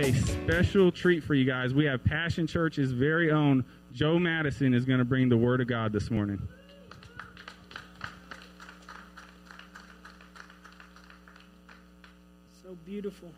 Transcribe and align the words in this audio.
a 0.00 0.14
special 0.14 0.90
treat 0.90 1.22
for 1.22 1.34
you 1.34 1.44
guys. 1.44 1.74
We 1.74 1.84
have 1.84 2.02
Passion 2.02 2.46
Church's 2.46 2.90
very 2.90 3.30
own 3.30 3.66
Joe 3.92 4.18
Madison 4.18 4.72
is 4.72 4.86
going 4.86 4.98
to 4.98 5.04
bring 5.04 5.28
the 5.28 5.36
Word 5.36 5.60
of 5.60 5.66
God 5.66 5.92
this 5.92 6.10
morning. 6.10 6.40
So 12.62 12.74
beautiful. 12.86 13.30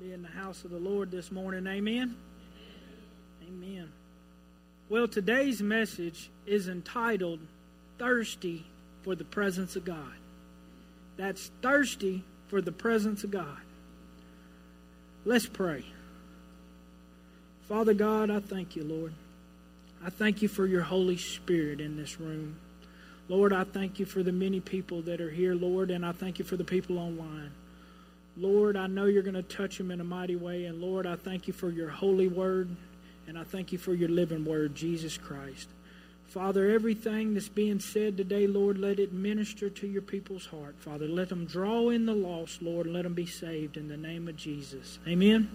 Be 0.00 0.14
in 0.14 0.22
the 0.22 0.28
house 0.28 0.64
of 0.64 0.70
the 0.70 0.78
Lord 0.78 1.10
this 1.10 1.30
morning. 1.30 1.66
Amen. 1.66 2.16
Amen. 3.46 3.92
Well, 4.88 5.06
today's 5.06 5.60
message 5.60 6.30
is 6.46 6.68
entitled 6.68 7.40
Thirsty 7.98 8.64
for 9.02 9.14
the 9.14 9.24
Presence 9.24 9.76
of 9.76 9.84
God. 9.84 10.14
That's 11.18 11.50
thirsty 11.60 12.24
for 12.46 12.62
the 12.62 12.72
presence 12.72 13.22
of 13.22 13.32
God. 13.32 13.58
Let's 15.24 15.46
pray. 15.46 15.84
Father 17.68 17.94
God, 17.94 18.30
I 18.30 18.40
thank 18.40 18.76
you, 18.76 18.84
Lord. 18.84 19.12
I 20.04 20.10
thank 20.10 20.42
you 20.42 20.48
for 20.48 20.64
your 20.64 20.82
Holy 20.82 21.16
Spirit 21.16 21.80
in 21.80 21.96
this 21.96 22.20
room. 22.20 22.56
Lord, 23.28 23.52
I 23.52 23.64
thank 23.64 23.98
you 23.98 24.06
for 24.06 24.22
the 24.22 24.32
many 24.32 24.60
people 24.60 25.02
that 25.02 25.20
are 25.20 25.30
here, 25.30 25.54
Lord, 25.54 25.90
and 25.90 26.06
I 26.06 26.12
thank 26.12 26.38
you 26.38 26.44
for 26.44 26.56
the 26.56 26.64
people 26.64 26.98
online. 26.98 27.50
Lord, 28.38 28.76
I 28.76 28.86
know 28.86 29.06
you're 29.06 29.24
going 29.24 29.34
to 29.34 29.42
touch 29.42 29.78
them 29.78 29.90
in 29.90 30.00
a 30.00 30.04
mighty 30.04 30.36
way. 30.36 30.66
And 30.66 30.80
Lord, 30.80 31.06
I 31.06 31.16
thank 31.16 31.48
you 31.48 31.52
for 31.52 31.70
your 31.70 31.88
holy 31.88 32.28
word. 32.28 32.68
And 33.26 33.36
I 33.36 33.44
thank 33.44 33.72
you 33.72 33.78
for 33.78 33.92
your 33.92 34.08
living 34.08 34.44
word, 34.44 34.74
Jesus 34.74 35.18
Christ. 35.18 35.68
Father, 36.28 36.70
everything 36.70 37.32
that's 37.32 37.48
being 37.48 37.80
said 37.80 38.18
today, 38.18 38.46
Lord, 38.46 38.76
let 38.76 38.98
it 38.98 39.14
minister 39.14 39.70
to 39.70 39.86
your 39.86 40.02
people's 40.02 40.44
heart. 40.44 40.76
Father, 40.78 41.08
let 41.08 41.30
them 41.30 41.46
draw 41.46 41.88
in 41.88 42.04
the 42.04 42.14
lost, 42.14 42.60
Lord, 42.60 42.84
and 42.84 42.94
let 42.94 43.04
them 43.04 43.14
be 43.14 43.24
saved 43.24 43.78
in 43.78 43.88
the 43.88 43.96
name 43.96 44.28
of 44.28 44.36
Jesus. 44.36 44.98
Amen. 45.08 45.50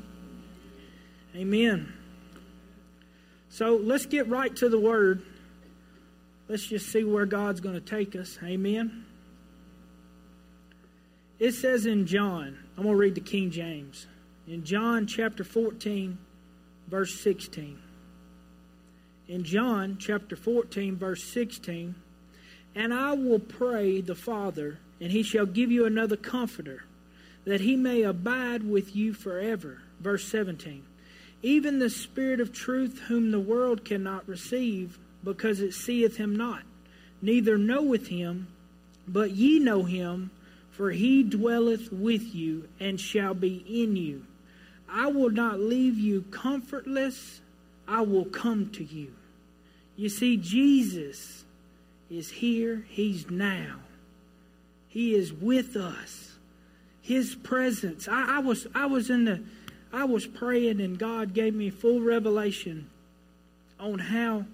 Amen. 1.36 1.94
So 3.50 3.76
let's 3.76 4.08
get 4.08 4.28
right 4.28 4.56
to 4.56 4.68
the 4.68 4.80
word. 4.80 5.22
Let's 6.48 6.66
just 6.66 6.92
see 6.92 7.04
where 7.04 7.28
God's 7.28 7.62
going 7.62 7.76
to 7.76 7.82
take 7.82 8.16
us. 8.16 8.40
Amen. 8.44 9.06
It 11.38 11.52
says 11.52 11.86
in 11.86 12.08
John, 12.08 12.58
I'm 12.78 12.84
going 12.84 12.96
to 12.96 13.00
read 13.00 13.16
the 13.16 13.22
King 13.22 13.52
James. 13.52 14.08
In 14.48 14.64
John 14.64 15.06
chapter 15.06 15.44
14, 15.44 16.18
verse 16.88 17.22
16. 17.22 17.78
In 19.28 19.46
John 19.46 19.98
chapter 20.00 20.36
14, 20.36 20.98
verse 20.98 21.24
16, 21.24 21.96
and 22.76 22.94
I 22.94 23.14
will 23.14 23.40
pray 23.40 24.02
the 24.02 24.16
Father, 24.16 24.80
and 25.00 25.12
he 25.12 25.24
shall 25.24 25.46
give 25.46 25.72
you 25.72 25.86
another 25.86 26.18
comforter, 26.18 26.84
that 27.46 27.62
he 27.62 27.78
may 27.78 28.02
abide 28.02 28.64
with 28.64 28.96
you 28.96 29.14
forever. 29.14 29.80
Verse 30.00 30.28
17. 30.28 30.84
Even 31.42 31.80
the 31.80 31.90
Spirit 31.90 32.42
of 32.42 32.52
truth, 32.52 33.00
whom 33.08 33.32
the 33.32 33.40
world 33.40 33.86
cannot 33.86 34.28
receive, 34.28 34.98
because 35.24 35.62
it 35.62 35.74
seeth 35.74 36.18
him 36.18 36.36
not, 36.36 36.64
neither 37.22 37.58
knoweth 37.58 38.08
him, 38.08 38.48
but 39.08 39.32
ye 39.32 39.60
know 39.60 39.83
him, 39.83 40.32
for 40.72 40.92
he 40.92 41.23
dwelleth 41.23 41.94
with 41.94 42.36
you 42.36 42.67
and 42.80 43.00
shall 43.00 43.33
be 43.33 43.64
in 43.67 43.95
you. 43.95 44.26
I 44.89 45.08
will 45.08 45.30
not 45.30 45.60
leave 45.60 45.98
you 45.98 46.23
comfortless, 46.32 47.39
I 47.93 48.02
will 48.02 48.26
come 48.26 48.71
to 48.71 48.83
you. 48.83 49.14
You 49.95 50.09
see, 50.09 50.36
Jesus 50.36 51.45
is 52.09 52.31
here, 52.31 52.87
he's 52.89 53.30
now. 53.30 53.76
He 54.87 55.14
is 55.14 55.31
with 55.31 55.76
us. 55.76 56.32
His 57.02 57.36
presence. 57.36 58.08
I, 58.08 58.37
I 58.37 58.39
was 58.39 58.65
I 58.73 58.87
was 58.87 59.11
in 59.11 59.26
the 59.26 59.43
I 59.92 60.05
was 60.05 60.26
praying 60.26 60.82
and 60.82 60.98
God 60.98 61.36
gave 61.36 61.53
me 61.53 61.70
full 61.70 62.02
revelation 62.02 62.89
on 63.80 63.99
how 63.99 64.45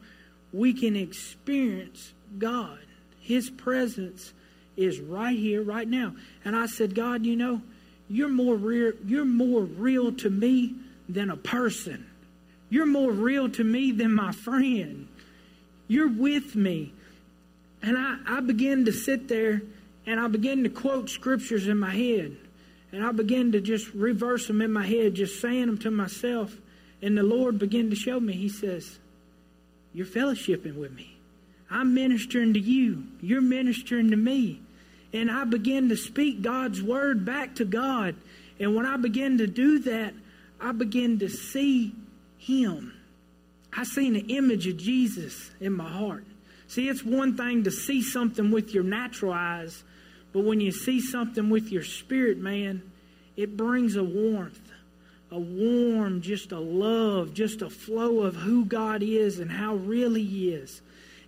we 0.51 0.73
can 0.73 0.97
experience 0.97 2.11
God. 2.37 2.79
His 3.21 3.49
presence 3.49 4.33
is 4.75 4.99
right 4.99 5.37
here, 5.37 5.63
right 5.63 5.87
now. 5.87 6.13
And 6.43 6.57
I 6.57 6.65
said, 6.65 6.93
God, 6.93 7.25
you 7.25 7.37
know, 7.37 7.61
you're 8.09 8.27
more 8.27 8.55
real, 8.55 8.91
you're 9.05 9.23
more 9.23 9.61
real 9.61 10.11
to 10.13 10.29
me 10.29 10.75
than 11.07 11.29
a 11.29 11.37
person. 11.37 12.08
You're 12.69 12.85
more 12.85 13.11
real 13.11 13.49
to 13.49 13.63
me 13.63 13.91
than 13.91 14.13
my 14.13 14.31
friend. 14.31 15.07
You're 15.87 16.09
with 16.09 16.55
me. 16.55 16.93
And 17.81 17.97
I, 17.97 18.17
I 18.27 18.39
began 18.41 18.85
to 18.85 18.91
sit 18.91 19.27
there 19.27 19.61
and 20.05 20.19
I 20.19 20.27
began 20.27 20.63
to 20.63 20.69
quote 20.69 21.09
scriptures 21.09 21.67
in 21.67 21.77
my 21.77 21.91
head. 21.91 22.35
And 22.91 23.03
I 23.03 23.11
began 23.11 23.51
to 23.51 23.61
just 23.61 23.93
reverse 23.93 24.47
them 24.47 24.61
in 24.61 24.71
my 24.71 24.85
head, 24.85 25.13
just 25.13 25.39
saying 25.39 25.67
them 25.67 25.77
to 25.79 25.91
myself. 25.91 26.55
And 27.01 27.17
the 27.17 27.23
Lord 27.23 27.59
began 27.59 27.89
to 27.91 27.95
show 27.95 28.19
me, 28.19 28.33
He 28.33 28.49
says, 28.49 28.97
You're 29.93 30.07
fellowshipping 30.07 30.75
with 30.75 30.91
me. 30.91 31.15
I'm 31.69 31.93
ministering 31.93 32.53
to 32.55 32.59
you. 32.59 33.03
You're 33.21 33.41
ministering 33.41 34.09
to 34.09 34.17
me. 34.17 34.61
And 35.13 35.29
I 35.29 35.43
began 35.43 35.89
to 35.89 35.97
speak 35.97 36.41
God's 36.41 36.81
word 36.81 37.25
back 37.25 37.55
to 37.55 37.65
God. 37.65 38.15
And 38.59 38.75
when 38.75 38.85
I 38.85 38.97
began 38.97 39.37
to 39.37 39.47
do 39.47 39.79
that, 39.79 40.13
I 40.59 40.71
began 40.71 41.19
to 41.19 41.29
see 41.29 41.93
Him. 42.39 42.93
I 43.71 43.83
seen 43.83 44.15
an 44.15 44.29
image 44.29 44.65
of 44.65 44.77
Jesus 44.77 45.51
in 45.59 45.73
my 45.73 45.87
heart. 45.87 46.25
See, 46.67 46.89
it's 46.89 47.03
one 47.03 47.37
thing 47.37 47.63
to 47.65 47.71
see 47.71 48.01
something 48.01 48.51
with 48.51 48.73
your 48.73 48.83
natural 48.83 49.33
eyes, 49.33 49.83
but 50.33 50.43
when 50.43 50.59
you 50.59 50.71
see 50.71 51.01
something 51.01 51.49
with 51.49 51.71
your 51.71 51.83
spirit, 51.83 52.37
man, 52.37 52.81
it 53.35 53.55
brings 53.55 53.95
a 53.95 54.03
warmth, 54.03 54.71
a 55.31 55.39
warm, 55.39 56.21
just 56.21 56.51
a 56.51 56.59
love, 56.59 57.33
just 57.33 57.61
a 57.61 57.69
flow 57.69 58.21
of 58.21 58.35
who 58.35 58.65
God 58.65 59.03
is 59.03 59.39
and 59.39 59.51
how 59.51 59.75
real 59.75 60.13
He 60.13 60.51
is. 60.51 60.81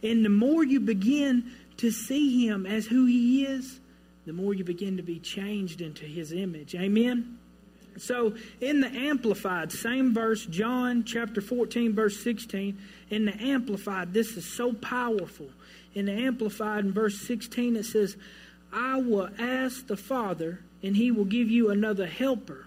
And 0.04 0.26
the 0.26 0.30
more 0.30 0.64
you 0.64 0.80
begin 0.80 1.52
to 1.78 1.92
see 1.92 2.48
Him 2.48 2.66
as 2.66 2.86
who 2.86 3.06
He 3.06 3.46
is, 3.46 3.80
the 4.26 4.34
more 4.34 4.54
you 4.54 4.64
begin 4.64 4.98
to 4.98 5.04
be 5.04 5.20
changed 5.20 5.82
into 5.82 6.06
His 6.06 6.32
image. 6.32 6.76
Amen? 6.76 7.40
So, 7.98 8.36
in 8.62 8.82
the 8.82 8.88
Amplified, 8.88 9.72
same 9.72 10.14
verse, 10.14 10.46
John 10.46 11.04
chapter 11.04 11.42
14, 11.42 11.94
verse 11.94 12.22
16, 12.24 12.78
in 13.10 13.26
the 13.26 13.36
Amplified, 13.44 14.14
this 14.14 14.38
is 14.38 14.46
so 14.46 14.74
powerful. 14.74 15.50
In 15.94 16.06
the 16.06 16.14
Amplified, 16.14 16.86
in 16.86 16.94
verse 16.94 17.20
16, 17.28 17.76
it 17.76 17.86
says, 17.86 18.16
I 18.72 18.98
will 19.02 19.30
ask 19.38 19.88
the 19.88 19.98
Father, 19.98 20.60
and 20.82 20.96
he 20.96 21.12
will 21.12 21.26
give 21.26 21.50
you 21.50 21.70
another 21.70 22.08
helper. 22.08 22.66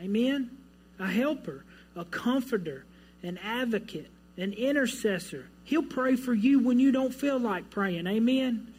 Amen? 0.00 0.50
A 0.98 1.06
helper, 1.06 1.64
a 1.94 2.04
comforter, 2.06 2.84
an 3.22 3.38
advocate, 3.38 4.08
an 4.38 4.52
intercessor. 4.54 5.46
He'll 5.64 5.82
pray 5.82 6.16
for 6.16 6.32
you 6.32 6.60
when 6.60 6.78
you 6.78 6.92
don't 6.92 7.14
feel 7.14 7.38
like 7.38 7.70
praying. 7.70 8.06
Amen? 8.06 8.72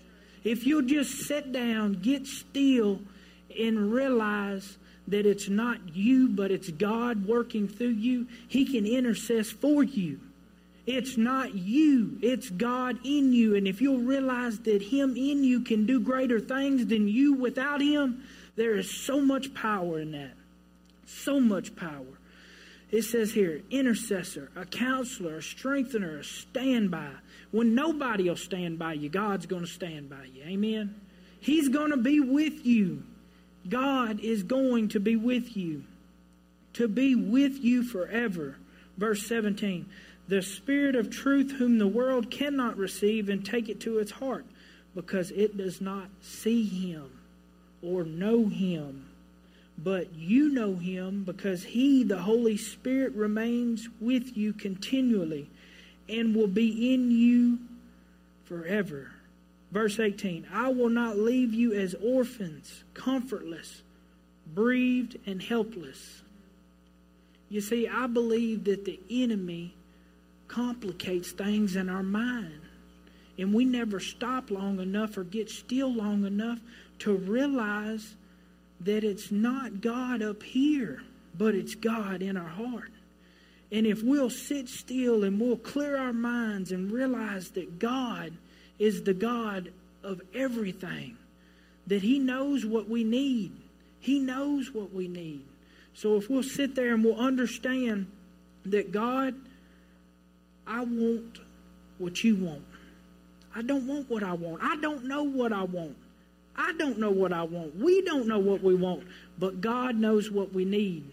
If 0.43 0.65
you'll 0.65 0.83
just 0.83 1.27
sit 1.27 1.51
down, 1.51 1.93
get 2.01 2.25
still, 2.25 3.01
and 3.59 3.91
realize 3.91 4.77
that 5.07 5.25
it's 5.25 5.47
not 5.47 5.95
you, 5.95 6.27
but 6.29 6.51
it's 6.51 6.69
God 6.69 7.25
working 7.25 7.67
through 7.67 7.87
you, 7.87 8.27
He 8.47 8.65
can 8.65 8.85
intercess 8.85 9.51
for 9.51 9.83
you. 9.83 10.19
It's 10.85 11.17
not 11.17 11.53
you, 11.53 12.17
it's 12.21 12.49
God 12.49 12.99
in 13.03 13.33
you. 13.33 13.55
And 13.55 13.67
if 13.67 13.81
you'll 13.81 13.99
realize 13.99 14.59
that 14.59 14.81
Him 14.81 15.17
in 15.17 15.43
you 15.43 15.61
can 15.61 15.85
do 15.85 15.99
greater 15.99 16.39
things 16.39 16.85
than 16.85 17.07
you 17.07 17.33
without 17.33 17.81
Him, 17.81 18.23
there 18.55 18.75
is 18.77 18.89
so 18.89 19.19
much 19.21 19.53
power 19.53 19.99
in 19.99 20.11
that. 20.11 20.33
So 21.05 21.39
much 21.39 21.75
power. 21.75 22.05
It 22.89 23.03
says 23.03 23.33
here 23.33 23.61
intercessor, 23.69 24.49
a 24.55 24.65
counselor, 24.65 25.37
a 25.37 25.43
strengthener, 25.43 26.19
a 26.19 26.23
standby. 26.23 27.11
When 27.51 27.75
nobody 27.75 28.29
will 28.29 28.37
stand 28.37 28.79
by 28.79 28.93
you, 28.93 29.09
God's 29.09 29.45
going 29.45 29.65
to 29.65 29.71
stand 29.71 30.09
by 30.09 30.25
you. 30.33 30.43
Amen? 30.43 30.95
He's 31.39 31.69
going 31.69 31.91
to 31.91 31.97
be 31.97 32.19
with 32.19 32.65
you. 32.65 33.03
God 33.69 34.19
is 34.19 34.43
going 34.43 34.89
to 34.89 34.99
be 34.99 35.15
with 35.15 35.55
you, 35.57 35.83
to 36.73 36.87
be 36.87 37.15
with 37.15 37.63
you 37.63 37.83
forever. 37.83 38.57
Verse 38.97 39.25
17 39.27 39.85
The 40.27 40.41
Spirit 40.41 40.95
of 40.95 41.09
truth, 41.09 41.51
whom 41.57 41.77
the 41.77 41.87
world 41.87 42.29
cannot 42.31 42.77
receive 42.77 43.29
and 43.29 43.45
take 43.45 43.69
it 43.69 43.79
to 43.81 43.99
its 43.99 44.11
heart, 44.11 44.45
because 44.95 45.31
it 45.31 45.57
does 45.57 45.81
not 45.81 46.09
see 46.21 46.65
him 46.65 47.11
or 47.81 48.03
know 48.03 48.47
him. 48.47 49.05
but 49.77 50.13
you 50.15 50.49
know 50.49 50.75
him 50.75 51.23
because 51.23 51.63
he, 51.63 52.03
the 52.03 52.17
Holy 52.17 52.57
Spirit, 52.57 53.13
remains 53.13 53.87
with 53.99 54.35
you 54.35 54.51
continually 54.51 55.47
and 56.09 56.35
will 56.35 56.47
be 56.47 56.93
in 56.93 57.11
you 57.11 57.59
forever. 58.45 59.11
Verse 59.71 59.99
18 59.99 60.47
I 60.51 60.69
will 60.69 60.89
not 60.89 61.17
leave 61.17 61.53
you 61.53 61.73
as 61.73 61.95
orphans, 61.95 62.83
comfortless, 62.93 63.81
bereaved, 64.53 65.17
and 65.25 65.41
helpless. 65.41 66.21
You 67.49 67.61
see, 67.61 67.87
I 67.87 68.07
believe 68.07 68.65
that 68.65 68.85
the 68.85 68.99
enemy 69.09 69.73
complicates 70.47 71.31
things 71.31 71.75
in 71.75 71.89
our 71.89 72.03
mind. 72.03 72.61
And 73.37 73.53
we 73.53 73.65
never 73.65 73.99
stop 73.99 74.49
long 74.49 74.79
enough 74.79 75.17
or 75.17 75.23
get 75.23 75.49
still 75.49 75.93
long 75.93 76.25
enough 76.25 76.59
to 76.99 77.15
realize 77.15 78.15
that 78.81 79.03
it's 79.03 79.31
not 79.31 79.81
God 79.81 80.21
up 80.21 80.41
here, 80.43 81.03
but 81.37 81.55
it's 81.55 81.75
God 81.75 82.21
in 82.21 82.35
our 82.35 82.49
heart. 82.49 82.91
And 83.71 83.85
if 83.85 84.01
we'll 84.01 84.29
sit 84.29 84.69
still 84.69 85.23
and 85.23 85.39
we'll 85.39 85.57
clear 85.57 85.97
our 85.97 86.13
minds 86.13 86.71
and 86.71 86.91
realize 86.91 87.51
that 87.51 87.79
God 87.79 88.33
is 88.79 89.03
the 89.03 89.13
God 89.13 89.71
of 90.03 90.21
everything, 90.33 91.17
that 91.87 92.01
He 92.01 92.19
knows 92.19 92.65
what 92.65 92.89
we 92.89 93.03
need, 93.03 93.51
He 93.99 94.19
knows 94.19 94.73
what 94.73 94.93
we 94.93 95.07
need. 95.07 95.45
So 95.93 96.15
if 96.15 96.29
we'll 96.29 96.43
sit 96.43 96.75
there 96.75 96.93
and 96.93 97.03
we'll 97.03 97.19
understand 97.19 98.07
that 98.65 98.91
God, 98.91 99.33
I 100.67 100.83
want 100.83 101.39
what 101.97 102.23
you 102.23 102.35
want. 102.35 102.63
I 103.55 103.63
don't 103.63 103.87
want 103.87 104.09
what 104.09 104.21
I 104.21 104.33
want. 104.33 104.61
I 104.61 104.75
don't 104.77 105.05
know 105.05 105.23
what 105.23 105.51
I 105.51 105.63
want. 105.63 105.95
I 106.55 106.73
don't 106.73 106.99
know 106.99 107.11
what 107.11 107.33
I 107.33 107.43
want. 107.43 107.75
We 107.75 108.01
don't 108.01 108.27
know 108.27 108.39
what 108.39 108.61
we 108.63 108.75
want. 108.75 109.03
But 109.39 109.61
God 109.61 109.95
knows 109.95 110.29
what 110.29 110.53
we 110.53 110.65
need. 110.65 111.11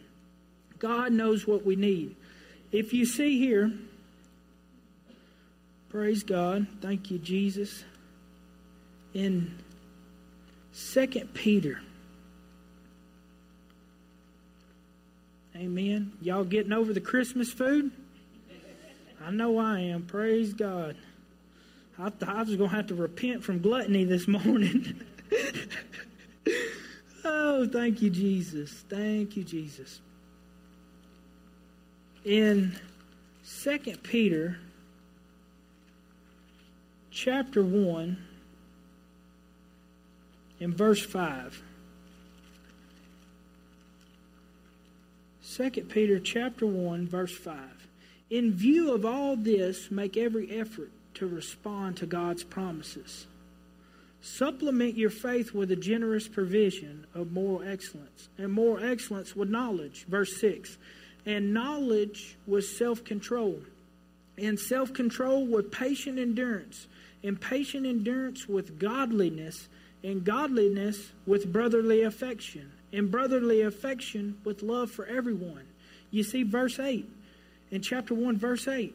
God 0.78 1.12
knows 1.12 1.46
what 1.46 1.64
we 1.64 1.76
need. 1.76 2.16
If 2.72 2.92
you 2.92 3.06
see 3.06 3.38
here, 3.38 3.72
praise 5.94 6.24
God. 6.24 6.66
Thank 6.80 7.12
you, 7.12 7.18
Jesus. 7.18 7.84
In 9.14 9.56
Second 10.72 11.32
Peter. 11.34 11.82
Amen. 15.54 16.10
Y'all 16.20 16.42
getting 16.42 16.72
over 16.72 16.92
the 16.92 17.00
Christmas 17.00 17.52
food? 17.52 17.92
I 19.24 19.30
know 19.30 19.56
I 19.58 19.78
am. 19.82 20.02
Praise 20.02 20.52
God. 20.52 20.96
I, 21.96 22.10
th- 22.10 22.28
I 22.28 22.42
was 22.42 22.56
going 22.56 22.70
to 22.70 22.76
have 22.76 22.88
to 22.88 22.96
repent 22.96 23.44
from 23.44 23.60
gluttony 23.60 24.02
this 24.02 24.26
morning. 24.44 25.00
oh, 27.24 27.68
thank 27.68 28.02
you, 28.02 28.10
Jesus. 28.10 28.84
Thank 28.88 29.36
you, 29.36 29.44
Jesus. 29.44 30.00
In 32.24 32.76
Second 33.44 34.02
Peter 34.02 34.58
chapter 37.14 37.62
1 37.62 38.18
in 40.58 40.74
verse 40.74 41.04
5. 41.06 41.62
2 45.56 45.70
Peter 45.82 46.18
chapter 46.18 46.66
1 46.66 47.06
verse 47.06 47.36
5. 47.36 47.56
In 48.30 48.52
view 48.52 48.92
of 48.92 49.06
all 49.06 49.36
this, 49.36 49.92
make 49.92 50.16
every 50.16 50.50
effort 50.58 50.90
to 51.14 51.28
respond 51.28 51.96
to 51.98 52.06
God's 52.06 52.42
promises. 52.42 53.26
Supplement 54.20 54.96
your 54.96 55.10
faith 55.10 55.54
with 55.54 55.70
a 55.70 55.76
generous 55.76 56.26
provision 56.26 57.06
of 57.14 57.30
moral 57.30 57.62
excellence, 57.62 58.28
and 58.38 58.50
moral 58.50 58.84
excellence 58.84 59.36
with 59.36 59.48
knowledge. 59.48 60.04
Verse 60.08 60.40
6. 60.40 60.78
And 61.26 61.54
knowledge 61.54 62.36
with 62.46 62.64
self 62.64 63.04
control, 63.04 63.60
and 64.36 64.58
self 64.58 64.92
control 64.92 65.46
with 65.46 65.70
patient 65.70 66.18
endurance, 66.18 66.88
and 67.24 67.40
patient 67.40 67.86
endurance 67.86 68.46
with 68.46 68.78
godliness, 68.78 69.68
and 70.04 70.22
godliness 70.24 71.10
with 71.26 71.50
brotherly 71.50 72.02
affection, 72.02 72.70
and 72.92 73.10
brotherly 73.10 73.62
affection 73.62 74.36
with 74.44 74.62
love 74.62 74.90
for 74.90 75.06
everyone. 75.06 75.64
You 76.10 76.22
see, 76.22 76.42
verse 76.42 76.78
8, 76.78 77.10
in 77.70 77.82
chapter 77.82 78.14
1, 78.14 78.36
verse 78.36 78.68
8, 78.68 78.94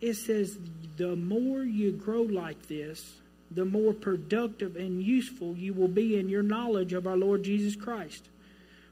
it 0.00 0.14
says, 0.14 0.58
The 0.96 1.14
more 1.14 1.62
you 1.62 1.92
grow 1.92 2.22
like 2.22 2.66
this, 2.66 3.14
the 3.54 3.64
more 3.64 3.92
productive 3.92 4.76
and 4.76 5.02
useful 5.02 5.54
you 5.56 5.72
will 5.72 5.88
be 5.88 6.18
in 6.18 6.28
your 6.28 6.42
knowledge 6.42 6.92
of 6.92 7.06
our 7.06 7.16
Lord 7.16 7.44
Jesus 7.44 7.76
Christ. 7.76 8.24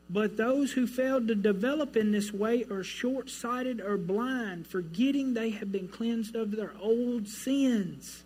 But 0.08 0.36
those 0.36 0.72
who 0.72 0.86
fail 0.86 1.24
to 1.24 1.34
develop 1.34 1.96
in 1.96 2.12
this 2.12 2.32
way 2.32 2.64
are 2.70 2.82
short 2.82 3.30
sighted 3.30 3.80
or 3.80 3.96
blind, 3.96 4.66
forgetting 4.66 5.34
they 5.34 5.50
have 5.50 5.70
been 5.72 5.88
cleansed 5.88 6.34
of 6.34 6.50
their 6.52 6.72
old 6.80 7.28
sins. 7.28 8.24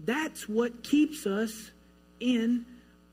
That's 0.00 0.48
what 0.48 0.82
keeps 0.82 1.26
us 1.26 1.70
in 2.20 2.66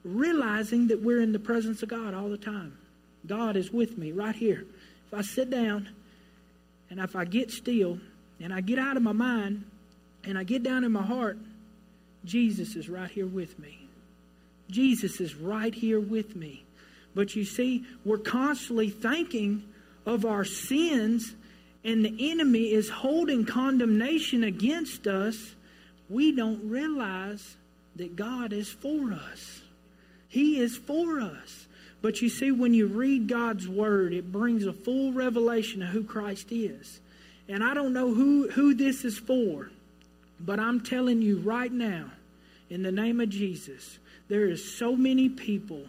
realizing 0.03 0.88
that 0.88 1.01
we're 1.01 1.21
in 1.21 1.31
the 1.31 1.39
presence 1.39 1.81
of 1.83 1.89
God 1.89 2.13
all 2.13 2.30
the 2.30 2.38
time. 2.38 2.77
God 3.25 3.56
is 3.56 3.71
with 3.71 3.97
me 3.97 4.12
right 4.12 4.35
here. 4.35 4.65
If 5.07 5.13
I 5.13 5.21
sit 5.21 5.50
down 5.50 5.89
and 6.89 7.00
if 7.00 7.15
I 7.15 7.25
get 7.25 7.51
still 7.51 8.00
and 8.39 8.53
I 8.53 8.62
get 8.62 8.80
out 8.80 8.97
of 8.97 9.03
my 9.03 9.13
mind 9.13 9.63
and 10.24 10.38
I 10.38 10.44
get 10.44 10.63
down 10.63 10.83
in 10.83 10.91
my 10.91 11.03
heart, 11.03 11.38
Jesus 12.25 12.75
is 12.75 12.89
right 12.89 13.09
here 13.09 13.27
with 13.27 13.57
me. 13.59 13.80
Jesus 14.69 15.19
is 15.19 15.35
right 15.35 15.74
here 15.74 16.00
with 16.00 16.35
me. 16.35 16.63
But 17.15 17.35
you 17.35 17.45
see, 17.45 17.85
we're 18.03 18.18
constantly 18.18 18.89
thinking 18.89 19.63
of 20.06 20.25
our 20.25 20.44
sins, 20.44 21.35
and 21.83 22.03
the 22.03 22.31
enemy 22.31 22.71
is 22.71 22.89
holding 22.89 23.45
condemnation 23.45 24.44
against 24.44 25.06
us. 25.07 25.56
We 26.09 26.31
don't 26.31 26.69
realize 26.69 27.55
that 27.95 28.15
God 28.15 28.53
is 28.53 28.69
for 28.69 29.13
us. 29.13 29.61
He 30.27 30.59
is 30.59 30.75
for 30.75 31.19
us. 31.19 31.67
But 32.01 32.21
you 32.21 32.29
see, 32.29 32.51
when 32.51 32.73
you 32.73 32.88
read 32.88 33.27
God's 33.27 33.67
word, 33.67 34.13
it 34.13 34.31
brings 34.31 34.65
a 34.65 34.73
full 34.73 35.13
revelation 35.13 35.81
of 35.81 35.89
who 35.89 36.03
Christ 36.03 36.51
is. 36.51 37.00
And 37.47 37.63
I 37.63 37.73
don't 37.73 37.94
know 37.94 38.13
who, 38.13 38.50
who 38.50 38.73
this 38.73 39.05
is 39.05 39.17
for, 39.17 39.69
but 40.39 40.59
I'm 40.59 40.81
telling 40.81 41.21
you 41.21 41.38
right 41.39 41.71
now, 41.71 42.11
in 42.69 42.83
the 42.83 42.91
name 42.91 43.21
of 43.21 43.29
Jesus, 43.29 43.99
there 44.27 44.49
is 44.49 44.77
so 44.77 44.95
many 44.95 45.29
people 45.29 45.85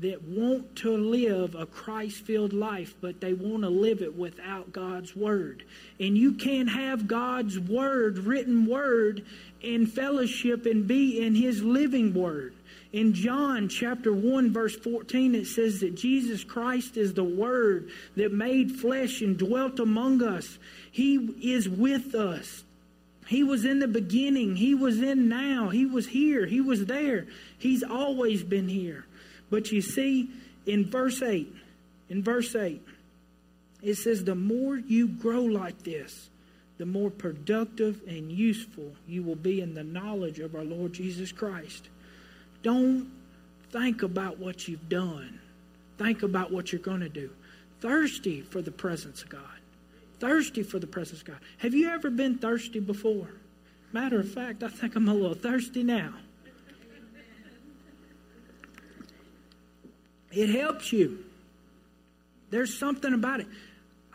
that 0.00 0.22
want 0.22 0.76
to 0.76 0.96
live 0.96 1.54
a 1.54 1.66
Christ 1.66 2.18
filled 2.24 2.52
life, 2.52 2.94
but 3.00 3.20
they 3.20 3.32
want 3.32 3.62
to 3.62 3.68
live 3.68 4.02
it 4.02 4.16
without 4.16 4.72
God's 4.72 5.14
Word. 5.16 5.64
And 5.98 6.16
you 6.16 6.34
can't 6.34 6.70
have 6.70 7.08
God's 7.08 7.58
Word, 7.58 8.18
written 8.18 8.66
Word, 8.66 9.24
in 9.60 9.86
fellowship 9.86 10.66
and 10.66 10.86
be 10.86 11.20
in 11.20 11.34
His 11.34 11.62
living 11.62 12.14
Word. 12.14 12.54
In 12.92 13.12
John 13.12 13.68
chapter 13.68 14.12
1, 14.12 14.52
verse 14.52 14.76
14, 14.76 15.34
it 15.34 15.46
says 15.46 15.80
that 15.80 15.94
Jesus 15.94 16.42
Christ 16.42 16.96
is 16.96 17.12
the 17.12 17.24
Word 17.24 17.90
that 18.16 18.32
made 18.32 18.72
flesh 18.72 19.20
and 19.20 19.36
dwelt 19.36 19.78
among 19.78 20.22
us. 20.22 20.58
He 20.90 21.16
is 21.42 21.68
with 21.68 22.14
us. 22.14 22.64
He 23.26 23.44
was 23.44 23.66
in 23.66 23.78
the 23.78 23.88
beginning. 23.88 24.56
He 24.56 24.74
was 24.74 25.02
in 25.02 25.28
now. 25.28 25.68
He 25.68 25.84
was 25.84 26.06
here. 26.06 26.46
He 26.46 26.62
was 26.62 26.86
there. 26.86 27.26
He's 27.58 27.82
always 27.82 28.42
been 28.42 28.68
here. 28.68 29.04
But 29.50 29.72
you 29.72 29.80
see, 29.80 30.30
in 30.66 30.90
verse 30.90 31.22
8, 31.22 31.54
in 32.10 32.22
verse 32.22 32.54
8, 32.54 32.82
it 33.82 33.94
says, 33.94 34.24
The 34.24 34.34
more 34.34 34.76
you 34.76 35.08
grow 35.08 35.42
like 35.42 35.82
this, 35.82 36.28
the 36.78 36.86
more 36.86 37.10
productive 37.10 38.02
and 38.06 38.30
useful 38.30 38.92
you 39.06 39.22
will 39.22 39.36
be 39.36 39.60
in 39.60 39.74
the 39.74 39.84
knowledge 39.84 40.38
of 40.38 40.54
our 40.54 40.64
Lord 40.64 40.92
Jesus 40.92 41.32
Christ. 41.32 41.88
Don't 42.62 43.10
think 43.70 44.02
about 44.02 44.38
what 44.38 44.68
you've 44.68 44.88
done, 44.88 45.40
think 45.98 46.22
about 46.22 46.52
what 46.52 46.72
you're 46.72 46.80
going 46.80 47.00
to 47.00 47.08
do. 47.08 47.30
Thirsty 47.80 48.40
for 48.40 48.60
the 48.60 48.72
presence 48.72 49.22
of 49.22 49.28
God. 49.28 49.42
Thirsty 50.18 50.64
for 50.64 50.80
the 50.80 50.86
presence 50.86 51.20
of 51.20 51.26
God. 51.28 51.38
Have 51.58 51.74
you 51.74 51.88
ever 51.90 52.10
been 52.10 52.38
thirsty 52.38 52.80
before? 52.80 53.28
Matter 53.92 54.18
of 54.18 54.30
fact, 54.30 54.64
I 54.64 54.68
think 54.68 54.96
I'm 54.96 55.08
a 55.08 55.14
little 55.14 55.34
thirsty 55.34 55.84
now. 55.84 56.12
It 60.30 60.50
helps 60.50 60.92
you. 60.92 61.24
There's 62.50 62.78
something 62.78 63.12
about 63.12 63.40
it. 63.40 63.46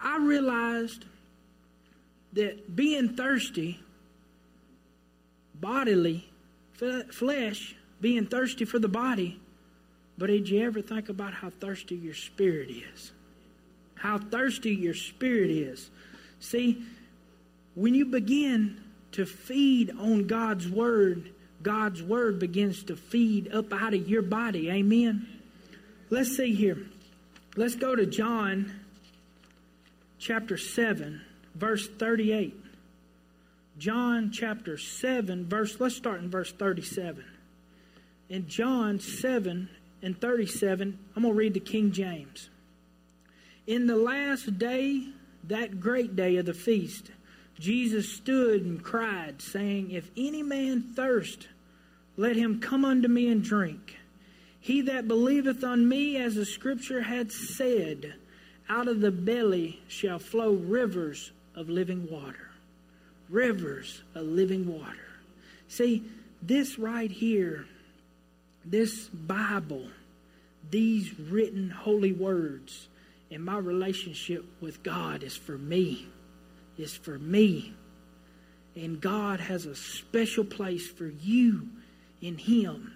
I 0.01 0.17
realized 0.17 1.05
that 2.33 2.75
being 2.75 3.15
thirsty, 3.15 3.79
bodily, 5.55 6.27
flesh, 7.11 7.75
being 8.01 8.25
thirsty 8.25 8.65
for 8.65 8.79
the 8.79 8.87
body, 8.87 9.39
but 10.17 10.27
did 10.27 10.49
you 10.49 10.63
ever 10.63 10.81
think 10.81 11.09
about 11.09 11.33
how 11.33 11.49
thirsty 11.49 11.95
your 11.95 12.13
spirit 12.13 12.69
is? 12.69 13.11
How 13.95 14.17
thirsty 14.17 14.75
your 14.75 14.93
spirit 14.93 15.49
is. 15.49 15.89
See, 16.39 16.83
when 17.75 17.95
you 17.95 18.05
begin 18.05 18.81
to 19.13 19.25
feed 19.25 19.91
on 19.91 20.27
God's 20.27 20.67
Word, 20.67 21.31
God's 21.61 22.03
Word 22.03 22.39
begins 22.39 22.83
to 22.83 22.95
feed 22.95 23.53
up 23.53 23.71
out 23.71 23.93
of 23.93 24.09
your 24.09 24.21
body. 24.21 24.69
Amen. 24.69 25.27
Let's 26.13 26.37
see 26.37 26.53
here. 26.53 26.77
Let's 27.55 27.73
go 27.73 27.95
to 27.95 28.05
John 28.05 28.71
chapter 30.19 30.57
7, 30.57 31.19
verse 31.55 31.87
38. 31.87 32.55
John 33.79 34.29
chapter 34.31 34.77
7, 34.77 35.47
verse, 35.47 35.79
let's 35.79 35.95
start 35.95 36.19
in 36.19 36.29
verse 36.29 36.51
37. 36.51 37.25
In 38.29 38.47
John 38.47 38.99
7 38.99 39.67
and 40.03 40.21
37, 40.21 40.99
I'm 41.15 41.23
going 41.23 41.33
to 41.33 41.35
read 41.35 41.55
the 41.55 41.59
King 41.59 41.91
James. 41.91 42.51
In 43.65 43.87
the 43.87 43.97
last 43.97 44.59
day, 44.59 45.07
that 45.45 45.79
great 45.79 46.15
day 46.15 46.37
of 46.37 46.45
the 46.45 46.53
feast, 46.53 47.09
Jesus 47.59 48.13
stood 48.13 48.61
and 48.61 48.83
cried, 48.83 49.41
saying, 49.41 49.89
If 49.89 50.11
any 50.15 50.43
man 50.43 50.93
thirst, 50.95 51.47
let 52.17 52.35
him 52.35 52.59
come 52.59 52.85
unto 52.85 53.07
me 53.07 53.29
and 53.29 53.43
drink. 53.43 53.97
He 54.63 54.79
that 54.83 55.09
believeth 55.09 55.61
on 55.65 55.89
me, 55.89 56.15
as 56.15 56.35
the 56.35 56.45
scripture 56.45 57.01
hath 57.01 57.33
said, 57.33 58.13
out 58.69 58.87
of 58.87 59.01
the 59.01 59.11
belly 59.11 59.81
shall 59.89 60.19
flow 60.19 60.53
rivers 60.53 61.33
of 61.53 61.67
living 61.67 62.09
water. 62.09 62.49
Rivers 63.27 64.03
of 64.15 64.25
living 64.25 64.65
water. 64.65 65.09
See, 65.67 66.05
this 66.41 66.79
right 66.79 67.11
here, 67.11 67.65
this 68.63 69.09
Bible, 69.09 69.85
these 70.71 71.13
written 71.19 71.69
holy 71.69 72.13
words, 72.13 72.87
and 73.29 73.43
my 73.43 73.57
relationship 73.57 74.45
with 74.61 74.81
God 74.81 75.23
is 75.23 75.35
for 75.35 75.57
me. 75.57 76.07
Is 76.77 76.95
for 76.95 77.19
me. 77.19 77.73
And 78.77 79.01
God 79.01 79.41
has 79.41 79.65
a 79.65 79.75
special 79.75 80.45
place 80.45 80.87
for 80.87 81.07
you 81.07 81.67
in 82.21 82.37
Him. 82.37 82.93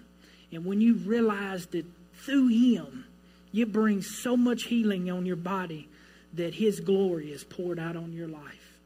And 0.52 0.64
when 0.64 0.80
you 0.80 0.94
realize 0.94 1.66
that 1.66 1.84
through 2.14 2.48
Him, 2.48 3.04
you 3.52 3.66
bring 3.66 4.02
so 4.02 4.36
much 4.36 4.64
healing 4.64 5.10
on 5.10 5.26
your 5.26 5.36
body 5.36 5.88
that 6.34 6.54
His 6.54 6.80
glory 6.80 7.32
is 7.32 7.44
poured 7.44 7.78
out 7.78 7.96
on 7.96 8.12
your 8.12 8.28
life. 8.28 8.78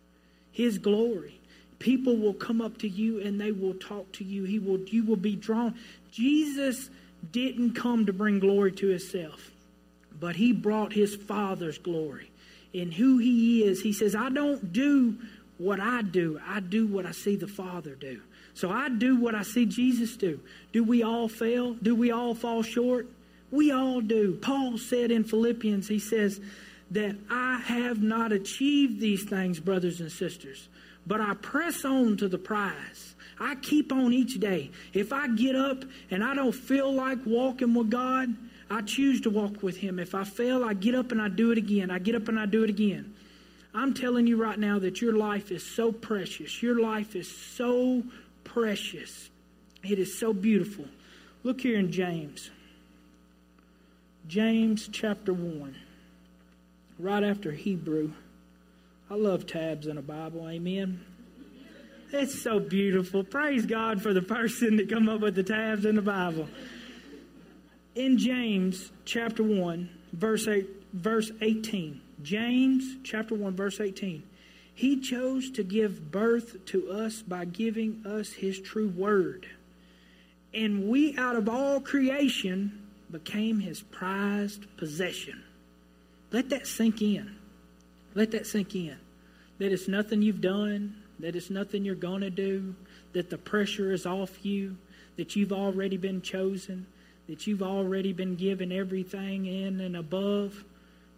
His 0.50 0.78
glory. 0.78 1.40
People 1.78 2.16
will 2.16 2.34
come 2.34 2.60
up 2.60 2.78
to 2.78 2.88
you 2.88 3.20
and 3.20 3.40
they 3.40 3.50
will 3.50 3.74
talk 3.74 4.12
to 4.12 4.24
you. 4.24 4.44
He 4.44 4.58
will 4.60 4.78
you 4.80 5.04
will 5.04 5.16
be 5.16 5.34
drawn. 5.34 5.74
Jesus 6.12 6.90
didn't 7.32 7.74
come 7.74 8.06
to 8.06 8.12
bring 8.12 8.38
glory 8.38 8.72
to 8.72 8.88
himself, 8.88 9.50
but 10.18 10.36
he 10.36 10.52
brought 10.52 10.92
his 10.92 11.16
father's 11.16 11.78
glory. 11.78 12.30
In 12.72 12.90
who 12.92 13.18
he 13.18 13.64
is, 13.64 13.82
he 13.82 13.92
says, 13.92 14.14
I 14.14 14.30
don't 14.30 14.72
do 14.72 15.18
what 15.58 15.78
I 15.78 16.02
do. 16.02 16.40
I 16.46 16.60
do 16.60 16.86
what 16.86 17.06
I 17.06 17.12
see 17.12 17.36
the 17.36 17.46
Father 17.46 17.94
do. 17.94 18.20
So 18.54 18.70
I 18.70 18.88
do 18.88 19.16
what 19.16 19.34
I 19.34 19.42
see 19.42 19.66
Jesus 19.66 20.16
do. 20.16 20.40
Do 20.72 20.84
we 20.84 21.02
all 21.02 21.28
fail? 21.28 21.74
Do 21.74 21.94
we 21.94 22.10
all 22.10 22.34
fall 22.34 22.62
short? 22.62 23.08
We 23.50 23.70
all 23.72 24.00
do. 24.00 24.38
Paul 24.40 24.78
said 24.78 25.10
in 25.10 25.24
Philippians, 25.24 25.88
he 25.88 25.98
says, 25.98 26.40
that 26.92 27.16
I 27.30 27.58
have 27.58 28.02
not 28.02 28.32
achieved 28.32 29.00
these 29.00 29.24
things, 29.24 29.58
brothers 29.58 30.00
and 30.00 30.12
sisters, 30.12 30.68
but 31.06 31.20
I 31.20 31.34
press 31.34 31.84
on 31.84 32.18
to 32.18 32.28
the 32.28 32.38
prize. 32.38 33.14
I 33.40 33.54
keep 33.56 33.92
on 33.92 34.12
each 34.12 34.38
day. 34.38 34.70
If 34.92 35.12
I 35.12 35.26
get 35.28 35.56
up 35.56 35.84
and 36.10 36.22
I 36.22 36.34
don't 36.34 36.52
feel 36.52 36.92
like 36.92 37.18
walking 37.24 37.74
with 37.74 37.90
God, 37.90 38.34
I 38.70 38.82
choose 38.82 39.22
to 39.22 39.30
walk 39.30 39.62
with 39.62 39.78
Him. 39.78 39.98
If 39.98 40.14
I 40.14 40.24
fail, 40.24 40.64
I 40.64 40.74
get 40.74 40.94
up 40.94 41.12
and 41.12 41.20
I 41.20 41.28
do 41.28 41.50
it 41.50 41.58
again. 41.58 41.90
I 41.90 41.98
get 41.98 42.14
up 42.14 42.28
and 42.28 42.38
I 42.38 42.46
do 42.46 42.62
it 42.62 42.70
again. 42.70 43.14
I'm 43.74 43.94
telling 43.94 44.26
you 44.26 44.36
right 44.36 44.58
now 44.58 44.78
that 44.78 45.00
your 45.00 45.16
life 45.16 45.50
is 45.50 45.64
so 45.64 45.92
precious. 45.92 46.62
Your 46.62 46.78
life 46.78 47.16
is 47.16 47.34
so 47.34 48.02
precious. 48.44 49.30
It 49.82 49.98
is 49.98 50.18
so 50.18 50.32
beautiful. 50.32 50.86
Look 51.42 51.60
here 51.60 51.78
in 51.78 51.90
James. 51.90 52.50
James 54.28 54.88
chapter 54.92 55.32
1, 55.32 55.76
right 56.98 57.24
after 57.24 57.50
Hebrew. 57.50 58.12
I 59.10 59.14
love 59.14 59.46
tabs 59.46 59.86
in 59.86 59.98
a 59.98 60.02
Bible, 60.02 60.48
amen. 60.48 61.04
It's 62.12 62.40
so 62.40 62.60
beautiful. 62.60 63.24
Praise 63.24 63.66
God 63.66 64.00
for 64.00 64.12
the 64.12 64.22
person 64.22 64.76
that 64.76 64.88
come 64.88 65.08
up 65.08 65.20
with 65.20 65.34
the 65.34 65.42
tabs 65.42 65.84
in 65.84 65.96
the 65.96 66.02
Bible. 66.02 66.48
In 67.94 68.18
James 68.18 68.92
chapter 69.04 69.42
1, 69.42 69.90
verse 70.12 70.46
8, 70.46 70.66
verse 70.92 71.30
18. 71.40 72.00
James 72.22 72.96
chapter 73.02 73.34
1 73.34 73.56
verse 73.56 73.80
18. 73.80 74.22
He 74.74 75.00
chose 75.00 75.50
to 75.52 75.62
give 75.62 76.10
birth 76.10 76.64
to 76.66 76.90
us 76.90 77.22
by 77.22 77.44
giving 77.44 78.04
us 78.06 78.32
his 78.32 78.58
true 78.58 78.88
word. 78.88 79.46
And 80.54 80.88
we 80.88 81.16
out 81.16 81.36
of 81.36 81.48
all 81.48 81.80
creation 81.80 82.82
became 83.10 83.60
his 83.60 83.80
prized 83.80 84.64
possession. 84.76 85.42
Let 86.30 86.48
that 86.50 86.66
sink 86.66 87.02
in. 87.02 87.36
Let 88.14 88.30
that 88.32 88.46
sink 88.46 88.74
in. 88.74 88.96
That 89.58 89.72
it's 89.72 89.88
nothing 89.88 90.22
you've 90.22 90.40
done, 90.40 90.96
that 91.18 91.36
it's 91.36 91.50
nothing 91.50 91.84
you're 91.84 91.94
going 91.94 92.22
to 92.22 92.30
do, 92.30 92.74
that 93.12 93.30
the 93.30 93.38
pressure 93.38 93.92
is 93.92 94.06
off 94.06 94.44
you, 94.44 94.76
that 95.16 95.36
you've 95.36 95.52
already 95.52 95.98
been 95.98 96.22
chosen, 96.22 96.86
that 97.28 97.46
you've 97.46 97.62
already 97.62 98.12
been 98.12 98.34
given 98.34 98.72
everything 98.72 99.46
in 99.46 99.80
and 99.80 99.96
above 99.96 100.64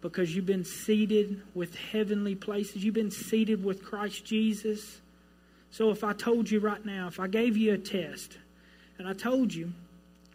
because 0.01 0.35
you've 0.35 0.45
been 0.45 0.65
seated 0.65 1.41
with 1.53 1.75
heavenly 1.75 2.35
places. 2.35 2.83
You've 2.83 2.93
been 2.93 3.11
seated 3.11 3.63
with 3.63 3.83
Christ 3.83 4.25
Jesus. 4.25 5.01
So 5.71 5.89
if 5.89 6.03
I 6.03 6.13
told 6.13 6.49
you 6.49 6.59
right 6.59 6.85
now, 6.85 7.07
if 7.07 7.19
I 7.19 7.27
gave 7.27 7.57
you 7.57 7.73
a 7.73 7.77
test, 7.77 8.37
and 8.97 9.07
I 9.07 9.13
told 9.13 9.53
you 9.53 9.73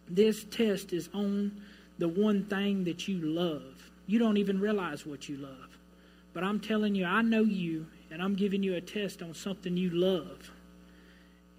this 0.09 0.43
test 0.43 0.93
is 0.93 1.09
on 1.13 1.61
the 1.97 2.07
one 2.07 2.45
thing 2.45 2.83
that 2.83 3.07
you 3.07 3.19
love, 3.21 3.89
you 4.07 4.19
don't 4.19 4.37
even 4.37 4.59
realize 4.59 5.05
what 5.05 5.29
you 5.29 5.37
love. 5.37 5.77
But 6.33 6.43
I'm 6.43 6.59
telling 6.59 6.95
you, 6.95 7.05
I 7.05 7.21
know 7.21 7.43
you, 7.43 7.87
and 8.09 8.21
I'm 8.21 8.35
giving 8.35 8.63
you 8.63 8.75
a 8.75 8.81
test 8.81 9.21
on 9.21 9.33
something 9.33 9.75
you 9.77 9.89
love. 9.89 10.51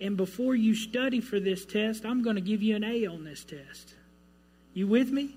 And 0.01 0.17
before 0.17 0.55
you 0.55 0.75
study 0.75 1.21
for 1.21 1.39
this 1.39 1.65
test, 1.65 2.05
I'm 2.05 2.23
going 2.23 2.37
to 2.37 2.43
give 2.43 2.63
you 2.63 2.77
an 2.77 2.85
A 2.85 3.07
on 3.07 3.25
this 3.25 3.45
test. 3.45 3.95
You 4.75 4.87
with 4.87 5.11
me? 5.11 5.37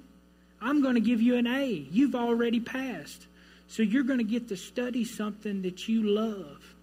I'm 0.61 0.81
going 0.81 0.95
to 0.95 1.01
give 1.01 1.21
you 1.21 1.35
an 1.35 1.47
A. 1.47 1.87
You've 1.91 2.15
already 2.15 2.59
passed. 2.59 3.27
So 3.67 3.83
you're 3.83 4.03
going 4.03 4.19
to 4.19 4.25
get 4.25 4.47
to 4.49 4.57
study 4.57 5.03
something 5.03 5.61
that 5.63 5.87
you 5.87 6.03
love 6.03 6.75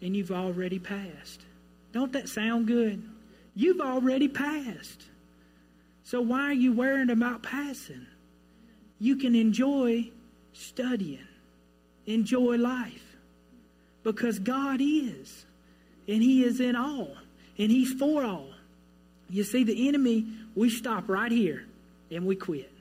and 0.00 0.16
you've 0.16 0.32
already 0.32 0.78
passed. 0.78 1.42
Don't 1.92 2.12
that 2.12 2.28
sound 2.28 2.66
good? 2.66 3.02
You've 3.54 3.80
already 3.80 4.28
passed. 4.28 5.04
So 6.04 6.20
why 6.20 6.42
are 6.44 6.52
you 6.52 6.72
worrying 6.72 7.10
about 7.10 7.42
passing? 7.42 8.06
You 8.98 9.16
can 9.16 9.34
enjoy 9.34 10.10
studying, 10.52 11.26
enjoy 12.06 12.56
life 12.56 13.16
because 14.02 14.38
God 14.38 14.80
is, 14.80 15.44
and 16.06 16.22
He 16.22 16.44
is 16.44 16.60
in 16.60 16.76
all, 16.76 17.14
and 17.58 17.70
He's 17.70 17.92
for 17.92 18.24
all. 18.24 18.48
You 19.30 19.44
see, 19.44 19.64
the 19.64 19.88
enemy, 19.88 20.26
we 20.54 20.70
stop 20.70 21.08
right 21.08 21.30
here 21.30 21.66
and 22.10 22.24
we 22.26 22.36
quit. 22.36 22.72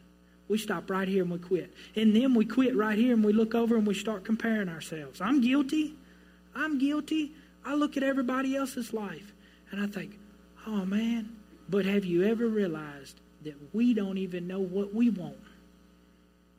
We 0.48 0.58
stop 0.58 0.90
right 0.90 1.08
here 1.08 1.24
and 1.24 1.32
we 1.32 1.40
quit. 1.40 1.74
And 1.96 2.16
then 2.16 2.34
we 2.34 2.46
quit 2.46 2.76
right 2.76 2.98
here 2.98 3.14
and 3.14 3.24
we 3.24 3.34
look 3.34 3.54
over 3.54 3.76
and 3.76 3.86
we 3.86 3.94
start 3.94 4.24
comparing 4.24 4.70
ourselves. 4.70 5.20
I'm 5.20 5.42
guilty. 5.42 5.94
I'm 6.56 6.78
guilty. 6.78 7.34
I 7.66 7.76
look 7.76 7.98
at 7.98 8.04
everybody 8.04 8.56
else's 8.56 8.94
life 8.94 9.34
and 9.72 9.82
I 9.82 9.88
think, 9.88 10.18
oh 10.66 10.86
man, 10.86 11.36
but 11.70 11.86
have 11.86 12.06
you 12.06 12.24
ever 12.24 12.48
realized 12.48 13.20
that 13.44 13.56
we 13.74 13.94
don't 13.94 14.18
even 14.18 14.48
know 14.48 14.60
what 14.60 14.94
we 14.94 15.10
want? 15.10 15.38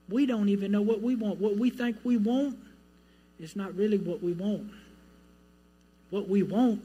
We 0.09 0.27
don't 0.27 0.49
even 0.49 0.71
know 0.71 0.83
what 0.83 1.03
we 1.03 1.15
want. 1.15 1.39
What 1.39 1.57
we 1.57 1.71
think 1.71 1.97
we 2.05 2.17
want 2.17 2.59
is 3.39 3.57
not 3.57 3.75
really 3.75 3.99
what 3.99 4.23
we 4.23 4.33
want. 4.33 4.71
What 6.11 6.29
we 6.29 6.43
want 6.43 6.83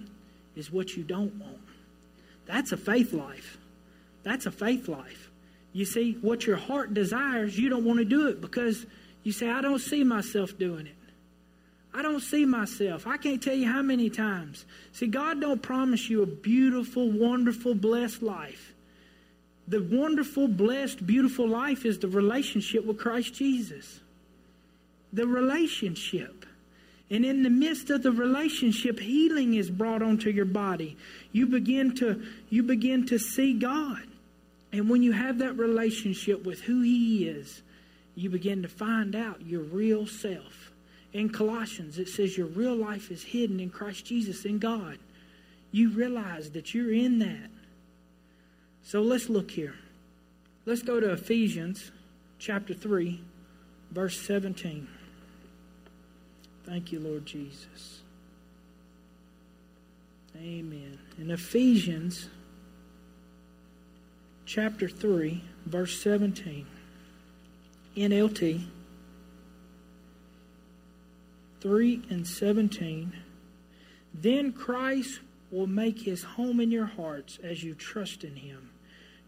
is 0.55 0.71
what 0.71 0.95
you 0.95 1.03
don't 1.03 1.33
want. 1.35 1.59
That's 2.45 2.71
a 2.71 2.77
faith 2.77 3.13
life. 3.13 3.57
That's 4.23 4.45
a 4.45 4.51
faith 4.51 4.87
life. 4.87 5.22
You 5.73 5.85
see, 5.85 6.13
what 6.21 6.45
your 6.45 6.55
heart 6.55 6.93
desires, 6.93 7.57
you 7.57 7.67
don't 7.67 7.83
want 7.83 7.99
to 7.99 8.05
do 8.05 8.27
it 8.27 8.39
because 8.39 8.85
you 9.23 9.31
say, 9.31 9.49
I 9.49 9.61
don't 9.61 9.79
see 9.79 10.03
myself 10.03 10.57
doing 10.57 10.85
it. 10.85 10.95
I 11.93 12.01
don't 12.01 12.21
see 12.21 12.45
myself. 12.45 13.05
I 13.05 13.17
can't 13.17 13.41
tell 13.41 13.55
you 13.55 13.71
how 13.71 13.81
many 13.81 14.09
times. 14.09 14.65
See, 14.93 15.07
God 15.07 15.41
don't 15.41 15.61
promise 15.61 16.09
you 16.09 16.23
a 16.23 16.27
beautiful, 16.27 17.11
wonderful, 17.11 17.75
blessed 17.75 18.23
life. 18.23 18.73
The 19.67 19.81
wonderful, 19.81 20.47
blessed, 20.47 21.05
beautiful 21.05 21.47
life 21.47 21.85
is 21.85 21.99
the 21.99 22.07
relationship 22.07 22.85
with 22.85 22.97
Christ 22.97 23.33
Jesus. 23.33 24.01
The 25.13 25.27
relationship. 25.27 26.45
And 27.09 27.23
in 27.23 27.43
the 27.43 27.49
midst 27.49 27.91
of 27.91 28.01
the 28.01 28.11
relationship, 28.11 28.99
healing 28.99 29.53
is 29.53 29.69
brought 29.69 30.01
onto 30.01 30.29
your 30.31 30.45
body. 30.45 30.97
You 31.31 31.45
begin 31.45 31.95
to 31.97 32.23
you 32.49 32.63
begin 32.63 33.05
to 33.07 33.19
see 33.19 33.53
God. 33.53 34.01
And 34.73 34.89
when 34.89 35.03
you 35.03 35.11
have 35.11 35.37
that 35.37 35.53
relationship 35.53 36.43
with 36.43 36.61
who 36.61 36.81
He 36.81 37.27
is, 37.27 37.61
you 38.15 38.29
begin 38.29 38.63
to 38.63 38.67
find 38.67 39.15
out 39.15 39.45
your 39.45 39.61
real 39.61 40.07
self. 40.07 40.71
In 41.13 41.29
Colossians, 41.29 41.99
it 41.99 42.09
says 42.09 42.35
your 42.35 42.47
real 42.47 42.75
life 42.75 43.11
is 43.11 43.23
hidden 43.23 43.59
in 43.59 43.69
Christ 43.69 44.03
Jesus, 44.03 44.45
in 44.45 44.57
God. 44.57 44.97
You 45.71 45.91
realize 45.91 46.49
that 46.51 46.73
you're 46.73 46.91
in 46.91 47.19
that. 47.19 47.51
So 48.81 49.01
let's 49.01 49.29
look 49.29 49.51
here. 49.51 49.75
Let's 50.65 50.81
go 50.81 50.99
to 50.99 51.11
Ephesians 51.11 51.91
chapter 52.39 52.73
3, 52.73 53.21
verse 53.91 54.19
17. 54.21 54.87
Thank 56.65 56.91
you, 56.91 56.99
Lord 56.99 57.27
Jesus. 57.27 58.01
Amen. 60.35 60.97
In 61.19 61.29
Ephesians 61.29 62.27
chapter 64.45 64.89
3, 64.89 65.43
verse 65.65 66.01
17, 66.01 66.65
NLT 67.95 68.65
3 71.61 72.01
and 72.09 72.27
17, 72.27 73.13
then 74.13 74.51
Christ 74.51 75.21
will 75.49 75.67
make 75.67 76.01
his 76.01 76.23
home 76.23 76.59
in 76.59 76.71
your 76.71 76.85
hearts 76.85 77.39
as 77.41 77.63
you 77.63 77.73
trust 77.73 78.23
in 78.23 78.35
him. 78.35 78.69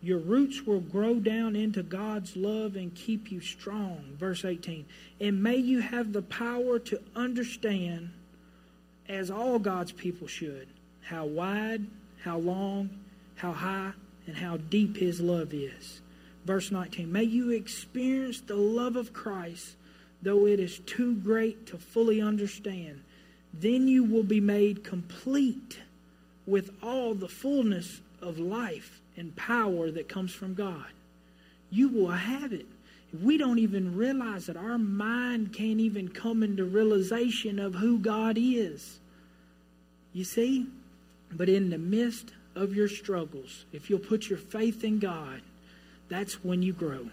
Your 0.01 0.19
roots 0.19 0.63
will 0.63 0.81
grow 0.81 1.15
down 1.15 1.55
into 1.55 1.81
God's 1.81 2.35
love 2.35 2.75
and 2.75 2.93
keep 2.93 3.31
you 3.31 3.39
strong. 3.39 4.15
Verse 4.19 4.43
18. 4.43 4.85
And 5.21 5.41
may 5.41 5.55
you 5.55 5.79
have 5.79 6.13
the 6.13 6.21
power 6.21 6.77
to 6.79 7.01
understand, 7.15 8.11
as 9.07 9.31
all 9.31 9.57
God's 9.57 9.91
people 9.91 10.27
should, 10.27 10.67
how 11.01 11.25
wide, 11.25 11.85
how 12.21 12.37
long, 12.37 12.89
how 13.35 13.51
high, 13.51 13.93
and 14.27 14.37
how 14.37 14.57
deep 14.57 14.97
his 14.97 15.21
love 15.21 15.53
is. 15.53 16.01
Verse 16.45 16.71
19. 16.71 17.11
May 17.11 17.23
you 17.23 17.51
experience 17.51 18.41
the 18.41 18.55
love 18.55 18.95
of 18.95 19.13
Christ, 19.13 19.75
though 20.21 20.45
it 20.45 20.59
is 20.59 20.79
too 20.79 21.15
great 21.15 21.65
to 21.67 21.77
fully 21.77 22.21
understand. 22.21 23.01
Then 23.53 23.87
you 23.87 24.03
will 24.03 24.23
be 24.23 24.41
made 24.41 24.83
complete 24.83 25.79
with 26.45 26.71
all 26.83 27.13
the 27.13 27.27
fullness 27.27 28.01
of 28.21 28.37
life 28.37 29.01
and 29.17 29.35
power 29.35 29.89
that 29.91 30.09
comes 30.09 30.33
from 30.33 30.53
God. 30.53 30.85
You 31.69 31.89
will 31.89 32.11
have 32.11 32.53
it. 32.53 32.65
We 33.23 33.37
don't 33.37 33.59
even 33.59 33.95
realize 33.95 34.47
that 34.47 34.57
our 34.57 34.77
mind 34.77 35.53
can't 35.53 35.79
even 35.79 36.09
come 36.09 36.43
into 36.43 36.65
realization 36.65 37.59
of 37.59 37.75
who 37.75 37.97
God 37.97 38.37
is. 38.37 38.99
You 40.13 40.25
see? 40.25 40.67
But 41.31 41.49
in 41.49 41.69
the 41.69 41.77
midst 41.77 42.31
of 42.55 42.75
your 42.75 42.87
struggles, 42.87 43.65
if 43.73 43.89
you'll 43.89 43.99
put 43.99 44.29
your 44.29 44.39
faith 44.39 44.83
in 44.83 44.99
God, 44.99 45.41
that's 46.09 46.43
when 46.43 46.61
you 46.61 46.73
grow. 46.73 47.09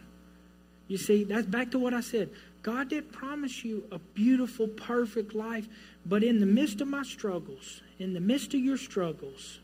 You 0.89 0.99
see, 0.99 1.25
that's 1.25 1.47
back 1.47 1.71
to 1.73 1.79
what 1.79 1.95
I 1.95 2.01
said. 2.01 2.31
God 2.63 2.91
did 2.91 3.13
promise 3.13 3.65
you 3.65 3.85
a 3.91 3.99
beautiful, 3.99 4.69
perfect 4.69 5.35
life, 5.35 5.67
but 6.07 6.23
in 6.23 6.39
the 6.39 6.47
midst 6.47 6.81
of 6.81 6.89
my 6.89 7.03
struggles, 7.03 7.81
in 7.99 8.15
the 8.15 8.21
midst 8.21 8.55
of 8.55 8.61
your 8.61 8.77
struggles, 8.77 9.59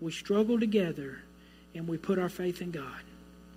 we 0.00 0.12
struggle 0.12 0.60
together 0.60 1.18
and 1.74 1.88
we 1.88 1.96
put 1.96 2.18
our 2.18 2.28
faith 2.28 2.60
in 2.60 2.70
God. 2.70 3.02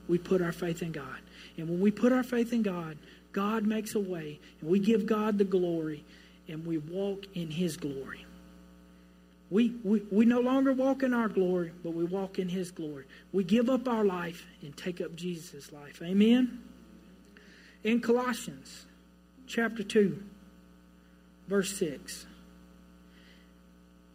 We 0.08 0.18
put 0.18 0.42
our 0.42 0.52
faith 0.52 0.82
in 0.82 0.92
God. 0.92 1.20
And 1.58 1.70
when 1.70 1.80
we 1.80 1.92
put 1.92 2.12
our 2.12 2.24
faith 2.24 2.54
in 2.54 2.64
God, 2.64 2.98
God 3.32 3.66
makes 3.66 3.94
a 3.94 4.00
way, 4.00 4.40
and 4.62 4.70
we 4.70 4.80
give 4.80 5.06
God 5.06 5.38
the 5.38 5.44
glory, 5.44 6.04
and 6.48 6.66
we 6.66 6.78
walk 6.78 7.26
in 7.36 7.52
His 7.52 7.78
glory. 7.78 8.26
We, 9.50 9.76
we, 9.84 10.02
we 10.12 10.26
no 10.26 10.42
longer 10.42 10.74
walk 10.74 11.04
in 11.04 11.14
our 11.14 11.30
glory, 11.30 11.72
but 11.84 11.94
we 11.94 12.04
walk 12.04 12.38
in 12.38 12.50
His 12.50 12.72
glory. 12.72 13.06
We 13.32 13.44
give 13.44 13.70
up 13.70 13.88
our 13.88 14.04
life 14.04 14.46
and 14.62 14.76
take 14.76 15.00
up 15.00 15.16
Jesus' 15.16 15.72
life. 15.72 16.02
Amen? 16.02 16.62
In 17.84 18.02
Colossians 18.02 18.86
chapter 19.48 19.84
2, 19.84 20.22
verse 21.48 21.78
6. 21.78 22.26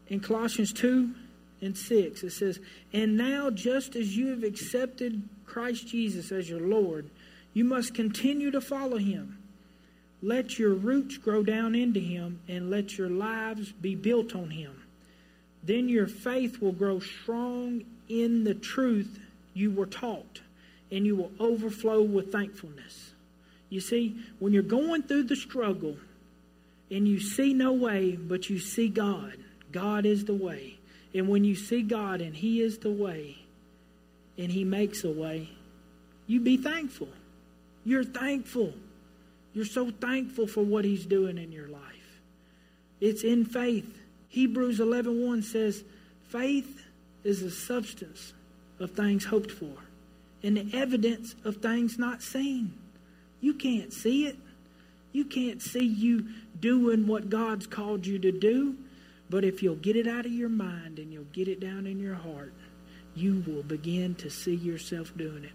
In 0.08 0.20
Colossians 0.20 0.74
2 0.74 1.14
and 1.62 1.76
6, 1.76 2.22
it 2.22 2.30
says, 2.30 2.60
And 2.92 3.16
now, 3.16 3.48
just 3.48 3.96
as 3.96 4.14
you 4.14 4.28
have 4.28 4.42
accepted 4.42 5.22
Christ 5.46 5.88
Jesus 5.88 6.30
as 6.30 6.50
your 6.50 6.60
Lord, 6.60 7.08
you 7.54 7.64
must 7.64 7.94
continue 7.94 8.50
to 8.50 8.60
follow 8.60 8.98
him. 8.98 9.38
Let 10.20 10.58
your 10.58 10.74
roots 10.74 11.16
grow 11.16 11.42
down 11.42 11.74
into 11.74 12.00
him, 12.00 12.40
and 12.46 12.70
let 12.70 12.98
your 12.98 13.08
lives 13.08 13.72
be 13.72 13.94
built 13.94 14.34
on 14.34 14.50
him. 14.50 14.81
Then 15.62 15.88
your 15.88 16.06
faith 16.06 16.60
will 16.60 16.72
grow 16.72 16.98
strong 17.00 17.84
in 18.08 18.44
the 18.44 18.54
truth 18.54 19.18
you 19.54 19.70
were 19.70 19.86
taught, 19.86 20.40
and 20.90 21.06
you 21.06 21.16
will 21.16 21.32
overflow 21.38 22.02
with 22.02 22.32
thankfulness. 22.32 23.12
You 23.68 23.80
see, 23.80 24.16
when 24.38 24.52
you're 24.52 24.62
going 24.62 25.02
through 25.02 25.24
the 25.24 25.36
struggle 25.36 25.96
and 26.90 27.08
you 27.08 27.20
see 27.20 27.54
no 27.54 27.72
way, 27.72 28.16
but 28.16 28.50
you 28.50 28.58
see 28.58 28.88
God, 28.88 29.36
God 29.70 30.04
is 30.04 30.24
the 30.24 30.34
way. 30.34 30.78
And 31.14 31.28
when 31.28 31.44
you 31.44 31.54
see 31.54 31.82
God 31.82 32.20
and 32.20 32.34
He 32.34 32.60
is 32.60 32.78
the 32.78 32.90
way, 32.90 33.38
and 34.36 34.50
He 34.50 34.64
makes 34.64 35.04
a 35.04 35.10
way, 35.10 35.48
you 36.26 36.40
be 36.40 36.56
thankful. 36.56 37.08
You're 37.84 38.04
thankful. 38.04 38.74
You're 39.54 39.64
so 39.64 39.90
thankful 39.90 40.46
for 40.46 40.62
what 40.62 40.84
He's 40.84 41.06
doing 41.06 41.38
in 41.38 41.52
your 41.52 41.68
life. 41.68 42.20
It's 43.00 43.24
in 43.24 43.44
faith. 43.44 44.01
Hebrews 44.32 44.80
11.1 44.80 45.44
says, 45.44 45.84
Faith 46.28 46.86
is 47.22 47.42
the 47.42 47.50
substance 47.50 48.32
of 48.80 48.92
things 48.92 49.26
hoped 49.26 49.50
for 49.50 49.74
and 50.42 50.56
the 50.56 50.70
evidence 50.74 51.34
of 51.44 51.58
things 51.58 51.98
not 51.98 52.22
seen. 52.22 52.72
You 53.42 53.52
can't 53.52 53.92
see 53.92 54.24
it. 54.24 54.38
You 55.12 55.26
can't 55.26 55.60
see 55.60 55.84
you 55.84 56.28
doing 56.58 57.06
what 57.06 57.28
God's 57.28 57.66
called 57.66 58.06
you 58.06 58.18
to 58.20 58.32
do. 58.32 58.74
But 59.28 59.44
if 59.44 59.62
you'll 59.62 59.76
get 59.76 59.96
it 59.96 60.08
out 60.08 60.24
of 60.24 60.32
your 60.32 60.48
mind 60.48 60.98
and 60.98 61.12
you'll 61.12 61.24
get 61.24 61.46
it 61.46 61.60
down 61.60 61.86
in 61.86 62.00
your 62.00 62.14
heart, 62.14 62.54
you 63.14 63.44
will 63.46 63.62
begin 63.62 64.14
to 64.14 64.30
see 64.30 64.54
yourself 64.54 65.14
doing 65.14 65.44
it. 65.44 65.52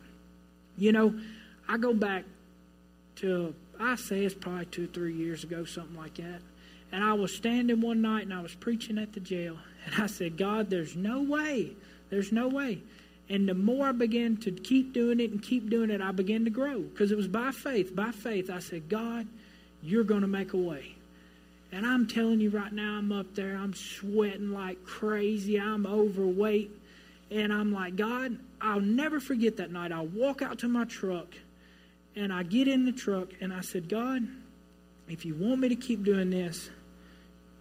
You 0.77 0.91
know, 0.91 1.19
I 1.67 1.77
go 1.77 1.95
back 1.95 2.25
to, 3.17 3.55
I 3.79 3.95
say 3.95 4.23
it's 4.23 4.35
probably 4.35 4.65
two 4.65 4.83
or 4.83 4.87
three 4.87 5.15
years 5.15 5.43
ago, 5.43 5.65
something 5.65 5.97
like 5.97 6.13
that. 6.17 6.41
And 6.91 7.03
I 7.03 7.13
was 7.13 7.35
standing 7.35 7.81
one 7.81 8.01
night 8.01 8.23
and 8.23 8.33
I 8.33 8.41
was 8.41 8.55
preaching 8.55 8.97
at 8.97 9.13
the 9.13 9.19
jail. 9.19 9.57
And 9.87 10.03
I 10.03 10.07
said, 10.07 10.35
God, 10.35 10.69
there's 10.69 10.97
no 10.97 11.21
way. 11.21 11.71
There's 12.09 12.33
no 12.33 12.49
way. 12.49 12.81
And 13.29 13.47
the 13.47 13.53
more 13.53 13.87
I 13.87 13.93
began 13.93 14.35
to 14.37 14.51
keep 14.51 14.91
doing 14.91 15.21
it 15.21 15.31
and 15.31 15.41
keep 15.41 15.69
doing 15.69 15.89
it, 15.89 16.01
I 16.01 16.11
began 16.11 16.43
to 16.43 16.49
grow 16.49 16.81
because 16.81 17.09
it 17.09 17.15
was 17.15 17.29
by 17.29 17.51
faith. 17.51 17.95
By 17.95 18.11
faith, 18.11 18.49
I 18.49 18.59
said, 18.59 18.89
God, 18.89 19.27
you're 19.81 20.03
going 20.03 20.21
to 20.21 20.27
make 20.27 20.51
a 20.51 20.57
way. 20.57 20.95
And 21.71 21.85
I'm 21.85 22.07
telling 22.07 22.39
you 22.39 22.49
right 22.49 22.71
now, 22.71 22.97
I'm 22.97 23.11
up 23.11 23.35
there, 23.35 23.55
I'm 23.55 23.73
sweating 23.73 24.51
like 24.51 24.85
crazy, 24.85 25.59
I'm 25.59 25.85
overweight. 25.85 26.71
And 27.29 27.51
I'm 27.51 27.73
like, 27.73 27.97
God, 27.97 28.39
I'll 28.61 28.79
never 28.79 29.19
forget 29.19 29.57
that 29.57 29.71
night. 29.71 29.91
I 29.91 30.01
walk 30.01 30.41
out 30.41 30.59
to 30.59 30.67
my 30.67 30.85
truck 30.85 31.27
and 32.15 32.31
I 32.31 32.43
get 32.43 32.67
in 32.69 32.85
the 32.85 32.93
truck 32.93 33.29
and 33.41 33.53
I 33.53 33.61
said, 33.61 33.89
God, 33.89 34.25
if 35.09 35.25
you 35.25 35.35
want 35.35 35.59
me 35.59 35.69
to 35.69 35.75
keep 35.75 36.03
doing 36.03 36.29
this, 36.29 36.69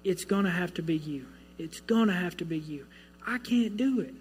it's 0.07 0.25
going 0.25 0.45
to 0.45 0.51
have 0.51 0.73
to 0.75 0.83
be 0.83 0.97
you. 0.97 1.27
It's 1.59 1.81
going 1.81 2.07
to 2.07 2.15
have 2.15 2.37
to 2.37 2.45
be 2.45 2.59
you. 2.59 2.87
I 3.27 3.39
can't 3.39 3.77
do 3.77 3.99
it. 4.01 4.15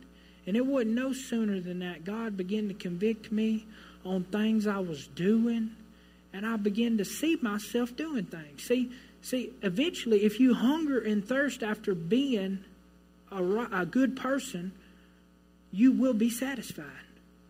And 0.47 0.57
it 0.57 0.65
wasn't 0.65 0.95
no 0.95 1.13
sooner 1.13 1.59
than 1.59 1.79
that 1.79 2.03
God 2.03 2.35
began 2.35 2.67
to 2.69 2.73
convict 2.73 3.31
me 3.31 3.67
on 4.03 4.23
things 4.23 4.65
I 4.65 4.79
was 4.79 5.07
doing, 5.07 5.71
and 6.33 6.45
I 6.45 6.57
began 6.57 6.97
to 6.97 7.05
see 7.05 7.37
myself 7.39 7.95
doing 7.95 8.25
things. 8.25 8.63
See, 8.63 8.91
see, 9.21 9.53
eventually, 9.61 10.23
if 10.23 10.39
you 10.39 10.55
hunger 10.55 10.99
and 10.99 11.27
thirst 11.27 11.61
after 11.61 11.93
being 11.93 12.63
a, 13.31 13.43
a 13.71 13.85
good 13.85 14.15
person, 14.15 14.71
you 15.71 15.91
will 15.91 16.13
be 16.13 16.31
satisfied. 16.31 16.85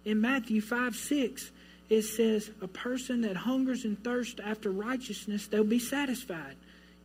In 0.03 0.19
Matthew 0.19 0.59
5 0.59 0.95
6, 0.95 1.51
it 1.89 2.01
says, 2.01 2.49
A 2.61 2.67
person 2.67 3.21
that 3.21 3.37
hungers 3.37 3.85
and 3.85 4.01
thirsts 4.03 4.39
after 4.43 4.71
righteousness, 4.71 5.47
they'll 5.47 5.63
be 5.63 5.79
satisfied. 5.79 6.55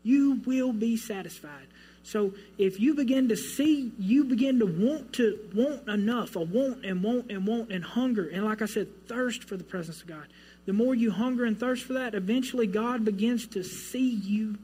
You 0.02 0.40
will 0.46 0.72
be 0.72 0.96
satisfied. 0.96 1.66
So 2.02 2.32
if 2.56 2.80
you 2.80 2.94
begin 2.94 3.28
to 3.28 3.36
see, 3.36 3.92
you 3.98 4.24
begin 4.24 4.58
to 4.60 4.66
want 4.66 5.12
to 5.14 5.38
want 5.54 5.86
enough, 5.88 6.34
a 6.36 6.40
want 6.40 6.84
and 6.84 7.02
want 7.02 7.30
and 7.30 7.46
want 7.46 7.70
and 7.70 7.84
hunger, 7.84 8.28
and 8.28 8.44
like 8.44 8.62
I 8.62 8.66
said, 8.66 8.88
thirst 9.06 9.44
for 9.44 9.56
the 9.56 9.64
presence 9.64 10.00
of 10.00 10.06
God. 10.06 10.26
The 10.66 10.72
more 10.72 10.94
you 10.94 11.10
hunger 11.10 11.44
and 11.44 11.58
thirst 11.58 11.84
for 11.84 11.94
that, 11.94 12.14
eventually 12.14 12.66
God 12.66 13.04
begins 13.04 13.46
to 13.48 13.62
see 13.62 14.10
you. 14.10 14.56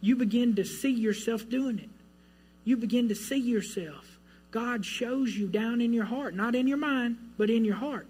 You 0.00 0.16
begin 0.16 0.56
to 0.56 0.64
see 0.64 0.90
yourself 0.90 1.48
doing 1.48 1.78
it. 1.78 1.90
You 2.64 2.76
begin 2.76 3.08
to 3.08 3.14
see 3.14 3.38
yourself. 3.38 4.18
God 4.50 4.84
shows 4.84 5.34
you 5.36 5.48
down 5.48 5.80
in 5.80 5.92
your 5.92 6.04
heart, 6.04 6.34
not 6.34 6.54
in 6.54 6.66
your 6.66 6.78
mind, 6.78 7.16
but 7.38 7.48
in 7.48 7.64
your 7.64 7.76
heart. 7.76 8.06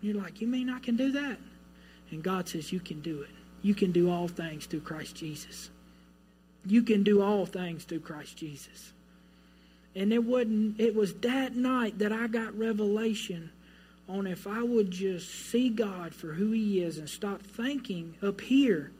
And 0.00 0.10
you're 0.10 0.22
like, 0.22 0.40
you 0.40 0.46
mean 0.46 0.70
I 0.70 0.78
can 0.78 0.96
do 0.96 1.12
that? 1.12 1.36
And 2.10 2.22
God 2.22 2.48
says, 2.48 2.72
you 2.72 2.80
can 2.80 3.00
do 3.00 3.22
it. 3.22 3.30
You 3.62 3.74
can 3.74 3.92
do 3.92 4.10
all 4.10 4.26
things 4.26 4.66
through 4.66 4.80
Christ 4.80 5.14
Jesus. 5.14 5.70
You 6.64 6.82
can 6.82 7.02
do 7.02 7.22
all 7.22 7.46
things 7.46 7.84
through 7.84 8.00
Christ 8.00 8.36
Jesus. 8.36 8.92
And 9.94 10.12
it 10.12 10.24
wasn't 10.24 10.80
it 10.80 10.94
was 10.94 11.14
that 11.14 11.54
night 11.54 11.98
that 11.98 12.12
I 12.12 12.26
got 12.26 12.56
revelation 12.56 13.50
on 14.08 14.26
if 14.26 14.46
I 14.46 14.62
would 14.62 14.90
just 14.90 15.28
see 15.30 15.68
God 15.68 16.14
for 16.14 16.32
who 16.32 16.50
he 16.52 16.82
is 16.82 16.98
and 16.98 17.08
stop 17.08 17.42
thinking 17.42 18.14
up 18.22 18.40
here. 18.40 18.90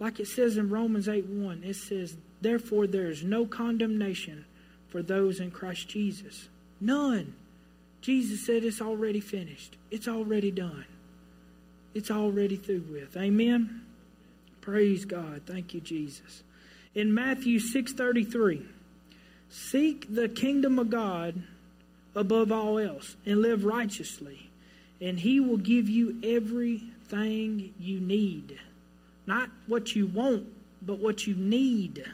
Like 0.00 0.20
it 0.20 0.28
says 0.28 0.56
in 0.56 0.70
Romans 0.70 1.08
8 1.08 1.26
1, 1.26 1.62
it 1.64 1.76
says, 1.76 2.16
Therefore 2.40 2.86
there 2.86 3.08
is 3.08 3.22
no 3.22 3.46
condemnation 3.46 4.44
for 4.88 5.02
those 5.02 5.40
in 5.40 5.50
Christ 5.50 5.88
Jesus. 5.88 6.48
None. 6.80 7.34
Jesus 8.00 8.44
said 8.44 8.64
it's 8.64 8.82
already 8.82 9.20
finished. 9.20 9.76
It's 9.90 10.08
already 10.08 10.50
done. 10.50 10.84
It's 11.94 12.10
already 12.10 12.56
through 12.56 12.84
with. 12.90 13.16
Amen. 13.16 13.82
Praise 14.60 15.04
God. 15.04 15.42
Thank 15.46 15.74
you, 15.74 15.80
Jesus. 15.80 16.42
In 16.94 17.12
Matthew 17.12 17.58
6:33, 17.58 18.62
seek 19.48 20.14
the 20.14 20.28
kingdom 20.28 20.78
of 20.78 20.90
God 20.90 21.42
above 22.14 22.52
all 22.52 22.78
else 22.78 23.16
and 23.26 23.42
live 23.42 23.64
righteously, 23.64 24.50
and 25.00 25.18
he 25.18 25.40
will 25.40 25.56
give 25.56 25.88
you 25.88 26.16
everything 26.22 27.74
you 27.80 27.98
need. 27.98 28.60
Not 29.26 29.50
what 29.66 29.96
you 29.96 30.06
want, 30.06 30.46
but 30.82 31.00
what 31.00 31.26
you 31.26 31.34
need. 31.34 32.04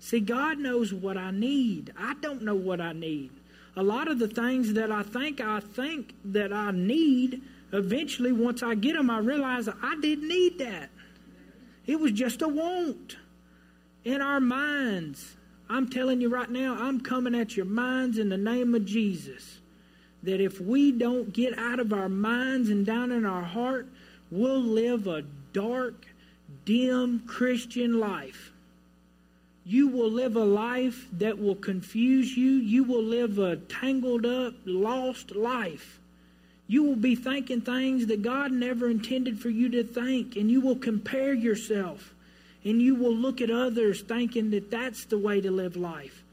See, 0.00 0.20
God 0.20 0.58
knows 0.58 0.92
what 0.92 1.16
I 1.16 1.30
need. 1.30 1.92
I 1.96 2.14
don't 2.20 2.42
know 2.42 2.56
what 2.56 2.80
I 2.80 2.92
need. 2.92 3.30
A 3.76 3.82
lot 3.82 4.08
of 4.08 4.18
the 4.18 4.28
things 4.28 4.72
that 4.72 4.90
I 4.90 5.04
think 5.04 5.40
I 5.40 5.60
think 5.60 6.14
that 6.24 6.52
I 6.52 6.72
need, 6.72 7.42
eventually, 7.72 8.32
once 8.32 8.62
I 8.62 8.74
get 8.74 8.94
them, 8.94 9.08
I 9.08 9.18
realize 9.18 9.68
I 9.68 9.96
didn't 10.00 10.26
need 10.26 10.58
that. 10.58 10.90
It 11.86 12.00
was 12.00 12.10
just 12.10 12.42
a 12.42 12.48
want 12.48 13.18
in 14.06 14.22
our 14.22 14.40
minds. 14.40 15.34
I'm 15.68 15.90
telling 15.90 16.20
you 16.20 16.28
right 16.28 16.48
now, 16.48 16.76
I'm 16.78 17.00
coming 17.00 17.34
at 17.34 17.56
your 17.56 17.66
minds 17.66 18.18
in 18.18 18.28
the 18.28 18.38
name 18.38 18.72
of 18.76 18.86
Jesus. 18.86 19.58
That 20.22 20.40
if 20.40 20.60
we 20.60 20.92
don't 20.92 21.32
get 21.32 21.58
out 21.58 21.80
of 21.80 21.92
our 21.92 22.08
minds 22.08 22.70
and 22.70 22.86
down 22.86 23.10
in 23.10 23.26
our 23.26 23.42
heart, 23.42 23.88
we'll 24.30 24.62
live 24.62 25.08
a 25.08 25.22
dark, 25.52 26.06
dim 26.64 27.24
Christian 27.26 27.98
life. 27.98 28.52
You 29.64 29.88
will 29.88 30.10
live 30.10 30.36
a 30.36 30.44
life 30.44 31.08
that 31.14 31.40
will 31.40 31.56
confuse 31.56 32.36
you. 32.36 32.52
You 32.52 32.84
will 32.84 33.02
live 33.02 33.40
a 33.40 33.56
tangled 33.56 34.24
up, 34.24 34.54
lost 34.64 35.34
life. 35.34 35.98
You 36.68 36.84
will 36.84 36.96
be 36.96 37.16
thinking 37.16 37.60
things 37.60 38.06
that 38.06 38.22
God 38.22 38.52
never 38.52 38.88
intended 38.88 39.40
for 39.40 39.50
you 39.50 39.68
to 39.70 39.82
think, 39.82 40.36
and 40.36 40.48
you 40.48 40.60
will 40.60 40.76
compare 40.76 41.34
yourself, 41.34 42.14
and 42.66 42.82
you 42.82 42.96
will 42.96 43.14
look 43.14 43.40
at 43.40 43.50
others 43.50 44.02
thinking 44.02 44.50
that 44.50 44.70
that's 44.72 45.04
the 45.04 45.18
way 45.18 45.40
to 45.40 45.50
live 45.50 45.76
life. 45.76 46.24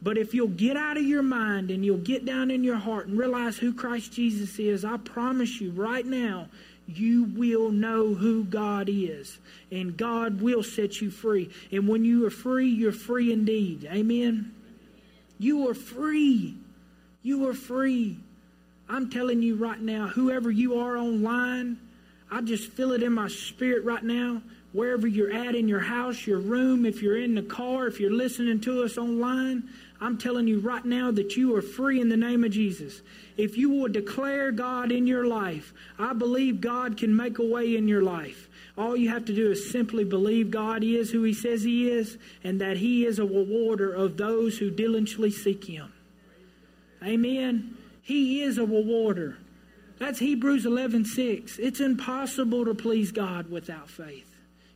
But 0.00 0.16
if 0.18 0.34
you'll 0.34 0.48
get 0.48 0.76
out 0.76 0.96
of 0.96 1.04
your 1.04 1.22
mind 1.22 1.70
and 1.70 1.84
you'll 1.84 1.98
get 1.98 2.24
down 2.24 2.50
in 2.50 2.64
your 2.64 2.78
heart 2.78 3.06
and 3.06 3.16
realize 3.16 3.58
who 3.58 3.74
Christ 3.74 4.12
Jesus 4.12 4.58
is, 4.58 4.84
I 4.84 4.96
promise 4.96 5.60
you 5.60 5.70
right 5.70 6.04
now, 6.04 6.48
you 6.88 7.24
will 7.36 7.70
know 7.70 8.14
who 8.14 8.42
God 8.42 8.88
is. 8.90 9.38
And 9.70 9.96
God 9.96 10.40
will 10.40 10.62
set 10.62 11.00
you 11.00 11.10
free. 11.10 11.50
And 11.70 11.86
when 11.86 12.04
you 12.04 12.26
are 12.26 12.30
free, 12.30 12.68
you're 12.68 12.90
free 12.90 13.30
indeed. 13.30 13.84
Amen? 13.84 14.52
You 15.38 15.68
are 15.68 15.74
free. 15.74 16.56
You 17.22 17.48
are 17.48 17.54
free. 17.54 18.16
I'm 18.88 19.10
telling 19.10 19.42
you 19.42 19.56
right 19.56 19.80
now, 19.80 20.08
whoever 20.08 20.50
you 20.50 20.80
are 20.80 20.96
online, 20.96 21.78
I 22.30 22.40
just 22.40 22.72
feel 22.72 22.92
it 22.92 23.02
in 23.02 23.12
my 23.12 23.28
spirit 23.28 23.84
right 23.84 24.02
now. 24.02 24.42
Wherever 24.72 25.06
you're 25.06 25.32
at 25.32 25.54
in 25.54 25.68
your 25.68 25.80
house, 25.80 26.26
your 26.26 26.38
room, 26.38 26.86
if 26.86 27.02
you're 27.02 27.18
in 27.18 27.34
the 27.34 27.42
car, 27.42 27.86
if 27.86 28.00
you're 28.00 28.10
listening 28.10 28.60
to 28.60 28.82
us 28.82 28.96
online, 28.96 29.68
I'm 30.00 30.16
telling 30.16 30.48
you 30.48 30.60
right 30.60 30.84
now 30.84 31.10
that 31.12 31.36
you 31.36 31.54
are 31.54 31.62
free 31.62 32.00
in 32.00 32.08
the 32.08 32.16
name 32.16 32.42
of 32.42 32.50
Jesus. 32.50 33.02
If 33.36 33.56
you 33.56 33.70
will 33.70 33.88
declare 33.88 34.50
God 34.50 34.90
in 34.90 35.06
your 35.06 35.26
life, 35.26 35.74
I 35.98 36.14
believe 36.14 36.60
God 36.60 36.96
can 36.96 37.14
make 37.14 37.38
a 37.38 37.46
way 37.46 37.76
in 37.76 37.86
your 37.86 38.02
life. 38.02 38.48
All 38.76 38.96
you 38.96 39.10
have 39.10 39.26
to 39.26 39.34
do 39.34 39.50
is 39.50 39.70
simply 39.70 40.04
believe 40.04 40.50
God 40.50 40.82
is 40.82 41.10
who 41.10 41.22
He 41.22 41.34
says 41.34 41.62
He 41.62 41.90
is 41.90 42.16
and 42.42 42.60
that 42.60 42.78
He 42.78 43.04
is 43.04 43.18
a 43.18 43.24
rewarder 43.24 43.92
of 43.92 44.16
those 44.16 44.58
who 44.58 44.70
diligently 44.70 45.30
seek 45.30 45.64
Him. 45.64 45.92
Amen. 47.04 47.76
He 48.02 48.42
is 48.42 48.58
a 48.58 48.64
rewarder. 48.64 49.36
That's 49.98 50.18
Hebrews 50.18 50.64
11:6. 50.64 51.58
It's 51.58 51.80
impossible 51.80 52.64
to 52.64 52.74
please 52.74 53.12
God 53.12 53.50
without 53.50 53.88
faith. 53.88 54.31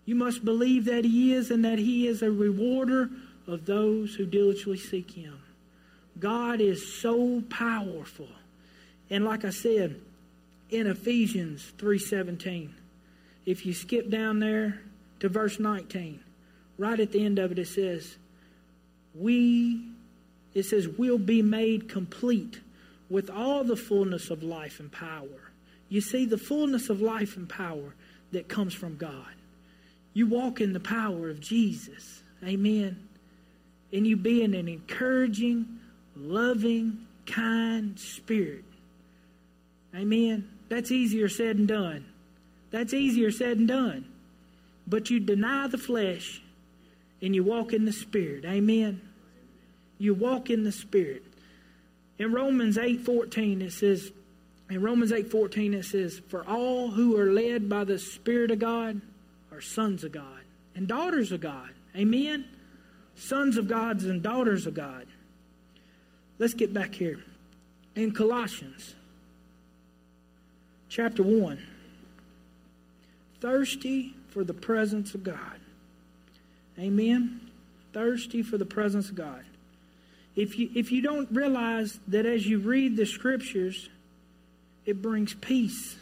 You 0.07 0.15
must 0.15 0.45
believe 0.45 0.87
that 0.87 1.05
he 1.05 1.35
is 1.35 1.51
and 1.51 1.65
that 1.65 1.79
he 1.79 2.07
is 2.07 2.23
a 2.23 2.31
rewarder 2.31 3.11
of 3.47 3.67
those 3.67 4.15
who 4.15 4.25
diligently 4.25 4.79
seek 4.79 5.11
him. 5.11 5.39
God 6.19 6.61
is 6.61 7.01
so 7.01 7.43
powerful. 7.51 8.29
And 9.11 9.25
like 9.25 9.45
I 9.45 9.51
said 9.51 10.01
in 10.71 10.87
Ephesians 10.87 11.73
3:17, 11.77 12.71
if 13.45 13.67
you 13.67 13.75
skip 13.75 14.09
down 14.09 14.39
there 14.39 14.81
to 15.21 15.29
verse 15.29 15.61
19, 15.61 16.21
right 16.79 16.99
at 16.99 17.13
the 17.13 17.25
end 17.25 17.39
of 17.39 17.53
it 17.53 17.59
it 17.59 17.69
says, 17.69 18.17
"We 19.15 19.83
it 20.55 20.65
says 20.65 20.89
"We'll 20.89 21.19
be 21.19 21.43
made 21.43 21.89
complete 21.89 22.61
with 23.09 23.31
all 23.31 23.63
the 23.63 23.77
fullness 23.77 24.31
of 24.31 24.43
life 24.43 24.81
and 24.81 24.91
power. 24.91 25.53
You 25.89 26.01
see, 26.01 26.25
the 26.25 26.39
fullness 26.39 26.89
of 26.91 27.01
life 27.01 27.37
and 27.37 27.49
power 27.49 27.95
that 28.33 28.49
comes 28.49 28.75
from 28.75 28.97
God. 28.97 29.36
You 30.17 30.27
walk 30.27 30.63
in 30.63 30.73
the 30.73 30.81
power 30.81 31.29
of 31.29 31.41
Jesus. 31.41 32.23
Amen. 32.43 33.07
And 33.93 34.07
you 34.07 34.17
be 34.17 34.43
in 34.43 34.55
an 34.55 34.67
encouraging, 34.67 35.79
loving, 36.17 37.07
kind 37.27 38.01
spirit. 38.01 38.65
Amen. 39.95 40.49
That's 40.71 40.91
easier 40.91 41.29
said 41.29 41.59
than 41.59 41.67
done. 41.67 42.07
That's 42.71 42.95
easier 42.95 43.31
said 43.31 43.59
than 43.59 43.67
done. 43.67 44.07
But 44.87 45.11
you 45.11 45.21
deny 45.21 45.67
the 45.67 45.77
flesh 45.77 46.41
and 47.21 47.35
you 47.35 47.45
walk 47.45 47.75
in 47.75 47.85
the 47.85 47.93
spirit. 47.93 48.47
Amen. 48.47 49.03
You 49.99 50.15
walk 50.15 50.49
in 50.49 50.65
the 50.65 50.73
spirit. 50.73 51.25
In 52.19 52.33
Romans 52.33 52.79
8:14 52.79 53.61
it 53.61 53.73
says 53.73 54.13
in 54.71 54.81
Romans 54.81 55.13
8:14 55.13 55.75
it 55.75 55.85
says 55.85 56.23
for 56.29 56.43
all 56.49 56.93
who 56.93 57.19
are 57.19 57.31
led 57.31 57.69
by 57.69 57.85
the 57.85 57.99
spirit 57.99 58.51
of 58.51 58.61
God 58.61 59.03
are 59.57 59.61
sons 59.61 60.05
of 60.05 60.13
God 60.13 60.43
and 60.75 60.87
daughters 60.87 61.33
of 61.33 61.41
God. 61.41 61.71
Amen. 61.97 62.45
Sons 63.15 63.57
of 63.57 63.69
gods 63.69 64.05
and 64.05 64.23
daughters 64.23 64.67
of 64.67 64.75
God. 64.75 65.07
Let's 66.39 66.55
get 66.55 66.75
back 66.75 66.95
here. 66.95 67.21
In 67.95 68.13
Colossians 68.13 68.95
chapter 70.89 71.23
1 71.23 71.59
thirsty 73.41 74.15
for 74.29 74.45
the 74.45 74.55
presence 74.55 75.15
of 75.15 75.25
God. 75.25 75.61
Amen. 76.79 77.41
Thirsty 77.93 78.43
for 78.43 78.59
the 78.59 78.67
presence 78.67 79.09
of 79.09 79.17
God 79.17 79.45
if 80.37 80.59
you 80.59 80.69
if 80.75 80.93
you 80.93 81.01
don't 81.01 81.29
realize 81.33 81.99
that 82.07 82.27
as 82.27 82.47
you 82.47 82.59
read 82.59 82.97
the 82.97 83.07
scriptures 83.07 83.89
it 84.85 85.01
brings 85.03 85.35
peace 85.35 85.97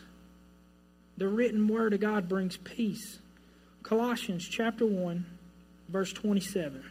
the 1.16 1.28
written 1.28 1.68
word 1.68 1.94
of 1.94 2.00
god 2.00 2.28
brings 2.28 2.56
peace 2.56 3.20
colossians 3.84 4.46
chapter 4.48 4.84
1 4.84 5.24
verse 5.88 6.12
27 6.12 6.84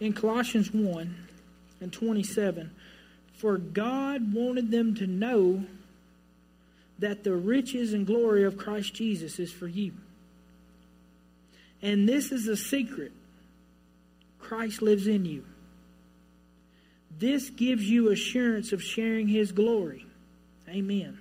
in 0.00 0.12
colossians 0.14 0.72
1 0.72 1.14
and 1.82 1.92
27 1.92 2.70
for 3.34 3.58
god 3.58 4.32
wanted 4.32 4.70
them 4.70 4.94
to 4.94 5.06
know 5.06 5.64
that 6.98 7.24
the 7.24 7.34
riches 7.34 7.92
and 7.92 8.06
glory 8.06 8.44
of 8.44 8.56
christ 8.56 8.94
jesus 8.94 9.38
is 9.38 9.52
for 9.52 9.68
you 9.68 9.92
and 11.82 12.08
this 12.08 12.32
is 12.32 12.48
a 12.48 12.56
secret 12.56 13.12
Christ 14.44 14.82
lives 14.82 15.06
in 15.06 15.24
you. 15.24 15.44
This 17.18 17.50
gives 17.50 17.84
you 17.84 18.10
assurance 18.10 18.72
of 18.72 18.82
sharing 18.82 19.26
his 19.26 19.52
glory. 19.52 20.06
Amen. 20.68 21.18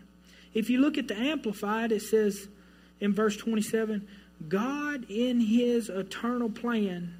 If 0.53 0.69
you 0.69 0.79
look 0.79 0.97
at 0.97 1.07
the 1.07 1.17
Amplified, 1.17 1.91
it 1.91 2.01
says 2.01 2.47
in 2.99 3.13
verse 3.13 3.37
27 3.37 4.07
God, 4.49 5.05
in 5.09 5.39
his 5.39 5.89
eternal 5.89 6.49
plan, 6.49 7.15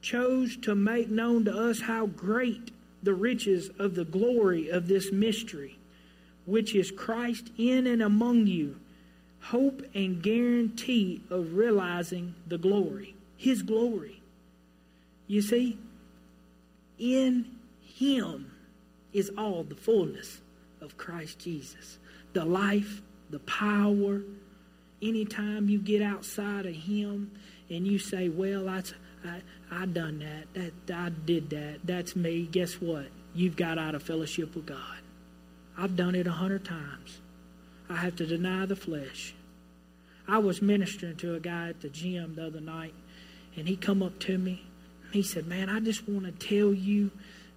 chose 0.00 0.56
to 0.58 0.74
make 0.74 1.10
known 1.10 1.44
to 1.44 1.52
us 1.52 1.80
how 1.80 2.06
great 2.06 2.70
the 3.02 3.14
riches 3.14 3.70
of 3.78 3.94
the 3.94 4.04
glory 4.04 4.68
of 4.68 4.88
this 4.88 5.12
mystery, 5.12 5.78
which 6.46 6.74
is 6.74 6.90
Christ 6.90 7.50
in 7.58 7.86
and 7.86 8.02
among 8.02 8.46
you, 8.46 8.76
hope 9.40 9.82
and 9.94 10.22
guarantee 10.22 11.20
of 11.30 11.54
realizing 11.54 12.34
the 12.46 12.58
glory, 12.58 13.14
his 13.36 13.62
glory. 13.62 14.22
You 15.26 15.42
see, 15.42 15.78
in 16.98 17.46
Him 17.82 18.50
is 19.12 19.30
all 19.38 19.62
the 19.62 19.74
fullness 19.74 20.40
of 20.80 20.96
Christ 20.96 21.38
Jesus. 21.38 21.98
The 22.32 22.44
life, 22.44 23.02
the 23.30 23.38
power. 23.40 24.22
Anytime 25.00 25.68
you 25.68 25.78
get 25.78 26.02
outside 26.02 26.66
of 26.66 26.74
Him 26.74 27.30
and 27.70 27.86
you 27.86 27.98
say, 27.98 28.28
well, 28.28 28.68
I, 28.68 28.82
I, 29.24 29.40
I 29.70 29.86
done 29.86 30.18
that. 30.20 30.54
that. 30.54 30.94
I 30.94 31.10
did 31.10 31.50
that. 31.50 31.80
That's 31.84 32.16
me. 32.16 32.48
Guess 32.50 32.74
what? 32.74 33.06
You've 33.34 33.56
got 33.56 33.78
out 33.78 33.94
of 33.94 34.02
fellowship 34.02 34.54
with 34.54 34.66
God. 34.66 34.98
I've 35.76 35.96
done 35.96 36.14
it 36.14 36.26
a 36.26 36.32
hundred 36.32 36.64
times. 36.64 37.20
I 37.88 37.96
have 37.96 38.16
to 38.16 38.26
deny 38.26 38.66
the 38.66 38.76
flesh. 38.76 39.34
I 40.26 40.38
was 40.38 40.60
ministering 40.60 41.16
to 41.18 41.34
a 41.34 41.40
guy 41.40 41.68
at 41.68 41.80
the 41.80 41.88
gym 41.88 42.34
the 42.34 42.48
other 42.48 42.60
night, 42.60 42.94
and 43.56 43.68
he 43.68 43.76
come 43.76 44.02
up 44.02 44.18
to 44.20 44.36
me 44.36 44.68
he 45.10 45.22
said, 45.22 45.46
Man, 45.46 45.68
I 45.68 45.80
just 45.80 46.08
want 46.08 46.24
to 46.26 46.32
tell 46.32 46.72
you 46.72 47.10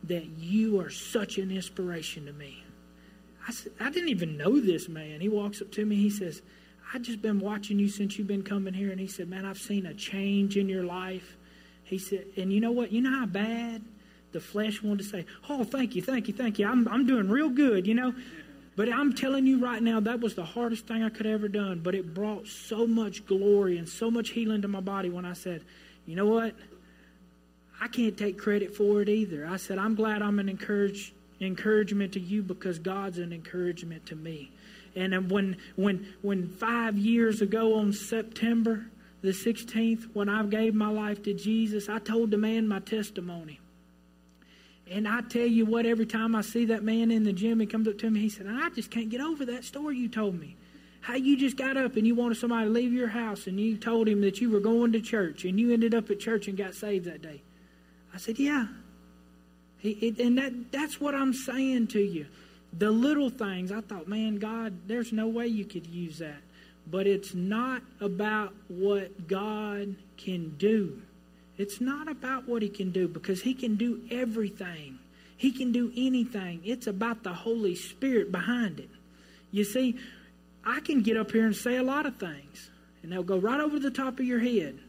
that 0.03 0.25
you 0.37 0.79
are 0.79 0.89
such 0.89 1.37
an 1.37 1.51
inspiration 1.51 2.25
to 2.25 2.33
me. 2.33 2.63
I, 3.47 3.51
said, 3.51 3.73
I 3.79 3.89
didn't 3.89 4.09
even 4.09 4.37
know 4.37 4.59
this 4.59 4.87
man. 4.87 5.21
He 5.21 5.29
walks 5.29 5.61
up 5.61 5.71
to 5.73 5.85
me. 5.85 5.95
He 5.95 6.09
says, 6.09 6.41
I 6.93 6.99
just 6.99 7.21
been 7.21 7.39
watching 7.39 7.79
you 7.79 7.87
since 7.87 8.17
you've 8.17 8.27
been 8.27 8.43
coming 8.43 8.73
here. 8.73 8.91
And 8.91 8.99
he 8.99 9.07
said, 9.07 9.29
Man, 9.29 9.45
I've 9.45 9.57
seen 9.57 9.85
a 9.85 9.93
change 9.93 10.57
in 10.57 10.67
your 10.67 10.83
life. 10.83 11.37
He 11.83 11.97
said, 11.97 12.25
And 12.35 12.51
you 12.51 12.59
know 12.59 12.71
what? 12.71 12.91
You 12.91 13.01
know 13.01 13.19
how 13.19 13.25
bad 13.25 13.81
the 14.31 14.39
flesh 14.39 14.81
wanted 14.81 15.03
to 15.03 15.09
say, 15.09 15.25
Oh, 15.49 15.63
thank 15.63 15.95
you, 15.95 16.01
thank 16.01 16.27
you, 16.27 16.33
thank 16.33 16.59
you. 16.59 16.67
I'm, 16.67 16.87
I'm 16.87 17.05
doing 17.05 17.29
real 17.29 17.49
good, 17.49 17.87
you 17.87 17.93
know? 17.93 18.13
But 18.75 18.91
I'm 18.91 19.13
telling 19.13 19.45
you 19.45 19.59
right 19.59 19.81
now, 19.81 19.99
that 19.99 20.21
was 20.21 20.35
the 20.35 20.45
hardest 20.45 20.87
thing 20.87 21.03
I 21.03 21.09
could 21.09 21.25
ever 21.25 21.47
done. 21.47 21.79
But 21.79 21.93
it 21.95 22.13
brought 22.13 22.47
so 22.47 22.87
much 22.87 23.25
glory 23.25 23.77
and 23.77 23.87
so 23.87 24.09
much 24.09 24.29
healing 24.29 24.61
to 24.61 24.67
my 24.67 24.79
body 24.79 25.09
when 25.09 25.25
I 25.25 25.33
said, 25.33 25.63
You 26.05 26.15
know 26.15 26.27
what? 26.27 26.55
I 27.79 27.87
can't 27.87 28.17
take 28.17 28.37
credit 28.37 28.75
for 28.75 29.01
it 29.01 29.09
either. 29.09 29.47
I 29.47 29.57
said, 29.57 29.79
I'm 29.79 29.95
glad 29.95 30.21
I'm 30.21 30.39
an 30.39 30.49
encourage, 30.49 31.13
encouragement 31.39 32.13
to 32.13 32.19
you 32.19 32.43
because 32.43 32.77
God's 32.77 33.17
an 33.17 33.33
encouragement 33.33 34.05
to 34.07 34.15
me. 34.15 34.51
And 34.95 35.31
when 35.31 35.57
when 35.75 36.13
when 36.21 36.47
five 36.47 36.97
years 36.97 37.41
ago 37.41 37.75
on 37.75 37.93
September 37.93 38.87
the 39.21 39.29
16th, 39.29 40.13
when 40.13 40.29
I 40.29 40.43
gave 40.43 40.73
my 40.73 40.89
life 40.89 41.21
to 41.23 41.33
Jesus, 41.33 41.87
I 41.87 41.99
told 41.99 42.31
the 42.31 42.37
man 42.37 42.67
my 42.67 42.79
testimony. 42.79 43.59
And 44.89 45.07
I 45.07 45.21
tell 45.21 45.45
you 45.45 45.65
what, 45.65 45.85
every 45.85 46.05
time 46.05 46.35
I 46.35 46.41
see 46.41 46.65
that 46.65 46.83
man 46.83 47.11
in 47.11 47.23
the 47.23 47.31
gym, 47.31 47.59
he 47.59 47.65
comes 47.65 47.87
up 47.87 47.97
to 47.99 48.09
me, 48.09 48.19
he 48.19 48.29
said, 48.29 48.47
I 48.49 48.69
just 48.71 48.91
can't 48.91 49.09
get 49.09 49.21
over 49.21 49.45
that 49.45 49.63
story 49.63 49.97
you 49.97 50.09
told 50.09 50.37
me. 50.37 50.57
How 51.01 51.15
you 51.15 51.37
just 51.37 51.55
got 51.55 51.77
up 51.77 51.95
and 51.95 52.05
you 52.05 52.13
wanted 52.13 52.37
somebody 52.37 52.65
to 52.65 52.71
leave 52.71 52.91
your 52.91 53.07
house 53.07 53.47
and 53.47 53.59
you 53.59 53.77
told 53.77 54.07
him 54.07 54.21
that 54.21 54.41
you 54.41 54.49
were 54.49 54.59
going 54.59 54.91
to 54.91 55.01
church 55.01 55.45
and 55.45 55.59
you 55.59 55.71
ended 55.71 55.95
up 55.95 56.09
at 56.09 56.19
church 56.19 56.47
and 56.47 56.57
got 56.57 56.73
saved 56.75 57.05
that 57.05 57.21
day. 57.21 57.41
I 58.13 58.17
said, 58.17 58.37
Yeah. 58.37 58.67
He, 59.77 59.91
it, 59.93 60.19
and 60.19 60.37
that, 60.37 60.71
that's 60.71 61.01
what 61.01 61.15
I'm 61.15 61.33
saying 61.33 61.87
to 61.87 61.99
you. 61.99 62.27
The 62.77 62.91
little 62.91 63.29
things, 63.29 63.71
I 63.71 63.81
thought, 63.81 64.07
man, 64.07 64.37
God, 64.37 64.87
there's 64.87 65.11
no 65.11 65.27
way 65.27 65.47
you 65.47 65.65
could 65.65 65.85
use 65.85 66.19
that. 66.19 66.41
But 66.87 67.05
it's 67.05 67.33
not 67.33 67.81
about 67.99 68.53
what 68.67 69.27
God 69.27 69.95
can 70.17 70.55
do. 70.57 71.01
It's 71.57 71.79
not 71.81 72.07
about 72.07 72.47
what 72.47 72.61
He 72.61 72.69
can 72.69 72.91
do 72.91 73.07
because 73.07 73.41
He 73.41 73.53
can 73.53 73.75
do 73.75 74.01
everything. 74.09 74.99
He 75.37 75.51
can 75.51 75.71
do 75.71 75.91
anything. 75.95 76.61
It's 76.63 76.87
about 76.87 77.23
the 77.23 77.33
Holy 77.33 77.75
Spirit 77.75 78.31
behind 78.31 78.79
it. 78.79 78.89
You 79.51 79.63
see, 79.63 79.97
I 80.63 80.79
can 80.79 81.01
get 81.01 81.17
up 81.17 81.31
here 81.31 81.45
and 81.45 81.55
say 81.55 81.77
a 81.77 81.83
lot 81.83 82.05
of 82.05 82.17
things, 82.17 82.69
and 83.03 83.11
they'll 83.11 83.23
go 83.23 83.37
right 83.37 83.59
over 83.59 83.79
the 83.79 83.91
top 83.91 84.19
of 84.19 84.25
your 84.25 84.39
head. 84.39 84.79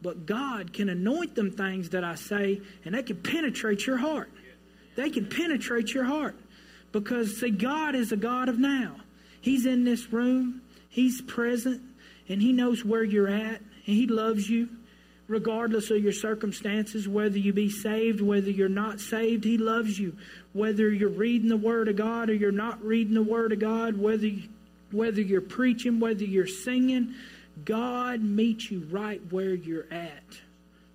But 0.00 0.26
God 0.26 0.72
can 0.72 0.88
anoint 0.88 1.34
them 1.34 1.50
things 1.50 1.90
that 1.90 2.04
I 2.04 2.14
say, 2.14 2.60
and 2.84 2.94
they 2.94 3.02
can 3.02 3.16
penetrate 3.16 3.86
your 3.86 3.96
heart. 3.96 4.30
They 4.96 5.10
can 5.10 5.26
penetrate 5.26 5.92
your 5.92 6.04
heart. 6.04 6.36
Because, 6.92 7.38
see, 7.38 7.50
God 7.50 7.94
is 7.94 8.12
a 8.12 8.16
God 8.16 8.48
of 8.48 8.58
now. 8.58 8.96
He's 9.40 9.66
in 9.66 9.84
this 9.84 10.12
room, 10.12 10.62
He's 10.88 11.20
present, 11.20 11.82
and 12.28 12.40
He 12.42 12.52
knows 12.52 12.84
where 12.84 13.04
you're 13.04 13.28
at, 13.28 13.60
and 13.60 13.96
He 13.96 14.06
loves 14.06 14.48
you 14.48 14.68
regardless 15.28 15.90
of 15.90 16.02
your 16.02 16.12
circumstances, 16.12 17.06
whether 17.06 17.38
you 17.38 17.52
be 17.52 17.70
saved, 17.70 18.20
whether 18.20 18.50
you're 18.50 18.68
not 18.68 18.98
saved, 18.98 19.44
He 19.44 19.58
loves 19.58 19.98
you. 19.98 20.16
Whether 20.54 20.88
you're 20.88 21.10
reading 21.10 21.50
the 21.50 21.56
Word 21.56 21.88
of 21.88 21.96
God 21.96 22.30
or 22.30 22.34
you're 22.34 22.50
not 22.50 22.82
reading 22.82 23.14
the 23.14 23.22
Word 23.22 23.52
of 23.52 23.60
God, 23.60 23.96
whether, 23.96 24.26
you, 24.26 24.48
whether 24.90 25.20
you're 25.20 25.42
preaching, 25.42 26.00
whether 26.00 26.24
you're 26.24 26.46
singing, 26.46 27.14
God 27.64 28.22
meets 28.22 28.70
you 28.70 28.88
right 28.90 29.20
where 29.30 29.54
you're 29.54 29.86
at. 29.92 30.40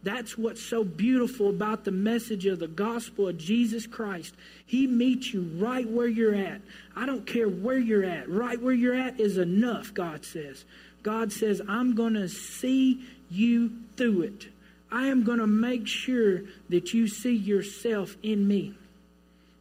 That's 0.03 0.37
what's 0.37 0.61
so 0.61 0.83
beautiful 0.83 1.49
about 1.49 1.85
the 1.85 1.91
message 1.91 2.45
of 2.45 2.59
the 2.59 2.67
gospel 2.67 3.29
of 3.29 3.37
Jesus 3.37 3.87
Christ. 3.87 4.35
He 4.65 4.85
meets 4.85 5.33
you 5.33 5.43
right 5.55 5.89
where 5.89 6.07
you're 6.07 6.35
at. 6.35 6.61
I 6.95 7.05
don't 7.05 7.25
care 7.25 7.47
where 7.47 7.77
you're 7.77 8.03
at. 8.03 8.29
Right 8.29 8.61
where 8.61 8.73
you're 8.73 8.95
at 8.95 9.19
is 9.19 9.37
enough, 9.37 9.93
God 9.93 10.25
says. 10.25 10.65
God 11.03 11.31
says, 11.31 11.61
I'm 11.67 11.95
going 11.95 12.15
to 12.15 12.27
see 12.27 13.05
you 13.29 13.71
through 13.95 14.23
it. 14.23 14.47
I 14.91 15.07
am 15.07 15.23
going 15.23 15.39
to 15.39 15.47
make 15.47 15.87
sure 15.87 16.41
that 16.69 16.93
you 16.93 17.07
see 17.07 17.35
yourself 17.35 18.15
in 18.21 18.47
me, 18.47 18.73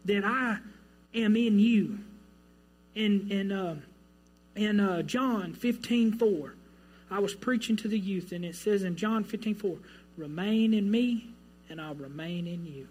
that 0.04 0.24
I 0.24 0.58
am 1.14 1.36
in 1.36 1.58
you. 1.58 2.00
In, 2.94 3.30
in, 3.30 3.52
uh, 3.52 3.76
in 4.54 4.78
uh, 4.78 5.00
John 5.02 5.54
15 5.54 6.18
4, 6.18 6.54
I 7.10 7.18
was 7.20 7.34
preaching 7.34 7.76
to 7.76 7.88
the 7.88 7.98
youth, 7.98 8.32
and 8.32 8.44
it 8.44 8.54
says 8.54 8.82
in 8.82 8.96
John 8.96 9.24
15 9.24 9.54
4, 9.54 9.76
Remain 10.16 10.74
in 10.74 10.90
me, 10.90 11.30
and 11.70 11.80
I'll 11.80 11.94
remain 11.94 12.46
in 12.46 12.66
you. 12.66 12.86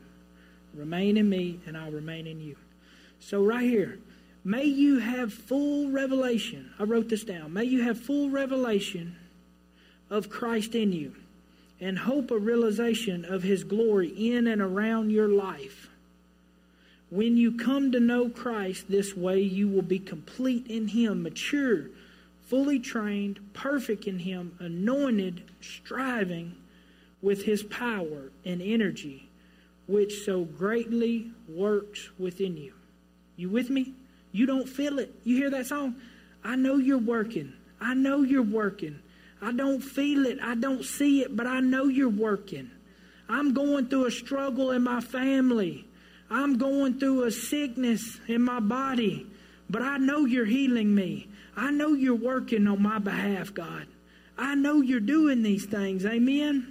Remain 0.73 1.17
in 1.17 1.29
me, 1.29 1.59
and 1.65 1.77
I'll 1.77 1.91
remain 1.91 2.27
in 2.27 2.39
you. 2.39 2.55
So, 3.19 3.43
right 3.43 3.63
here, 3.63 3.99
may 4.43 4.63
you 4.63 4.99
have 4.99 5.33
full 5.33 5.91
revelation. 5.91 6.71
I 6.79 6.83
wrote 6.83 7.09
this 7.09 7.23
down. 7.23 7.53
May 7.53 7.65
you 7.65 7.83
have 7.83 7.99
full 7.99 8.29
revelation 8.29 9.15
of 10.09 10.29
Christ 10.29 10.73
in 10.73 10.91
you 10.91 11.15
and 11.79 11.97
hope 11.97 12.31
a 12.31 12.37
realization 12.37 13.25
of 13.25 13.43
his 13.43 13.63
glory 13.63 14.09
in 14.09 14.47
and 14.47 14.61
around 14.61 15.11
your 15.11 15.27
life. 15.27 15.89
When 17.09 17.35
you 17.37 17.57
come 17.57 17.91
to 17.91 17.99
know 17.99 18.29
Christ 18.29 18.85
this 18.89 19.15
way, 19.15 19.41
you 19.41 19.67
will 19.67 19.81
be 19.81 19.99
complete 19.99 20.67
in 20.67 20.87
him, 20.87 21.23
mature, 21.23 21.89
fully 22.47 22.79
trained, 22.79 23.39
perfect 23.53 24.07
in 24.07 24.19
him, 24.19 24.55
anointed, 24.59 25.43
striving 25.59 26.55
with 27.21 27.43
his 27.43 27.63
power 27.63 28.31
and 28.45 28.61
energy, 28.61 29.29
which 29.87 30.23
so 30.25 30.43
greatly 30.43 31.31
works 31.47 32.09
within 32.17 32.57
you. 32.57 32.73
You 33.35 33.49
with 33.49 33.69
me? 33.69 33.93
You 34.31 34.45
don't 34.45 34.67
feel 34.67 34.99
it. 34.99 35.13
You 35.23 35.35
hear 35.35 35.49
that 35.51 35.67
song? 35.67 35.95
I 36.43 36.55
know 36.55 36.77
you're 36.77 36.97
working. 36.97 37.53
I 37.79 37.93
know 37.93 38.21
you're 38.21 38.41
working. 38.41 38.99
I 39.41 39.51
don't 39.51 39.81
feel 39.81 40.25
it. 40.25 40.39
I 40.41 40.55
don't 40.55 40.83
see 40.83 41.21
it, 41.21 41.35
but 41.35 41.47
I 41.47 41.59
know 41.59 41.85
you're 41.85 42.09
working. 42.09 42.69
I'm 43.27 43.53
going 43.53 43.87
through 43.87 44.05
a 44.05 44.11
struggle 44.11 44.71
in 44.71 44.83
my 44.83 45.01
family. 45.01 45.87
I'm 46.29 46.57
going 46.57 46.99
through 46.99 47.23
a 47.23 47.31
sickness 47.31 48.19
in 48.27 48.41
my 48.41 48.59
body, 48.59 49.27
but 49.69 49.81
I 49.81 49.97
know 49.97 50.25
you're 50.25 50.45
healing 50.45 50.93
me. 50.93 51.27
I 51.55 51.71
know 51.71 51.93
you're 51.93 52.15
working 52.15 52.67
on 52.67 52.81
my 52.81 52.99
behalf, 52.99 53.53
God. 53.53 53.87
I 54.37 54.55
know 54.55 54.81
you're 54.81 54.99
doing 54.99 55.43
these 55.43 55.65
things. 55.65 56.05
Amen. 56.05 56.70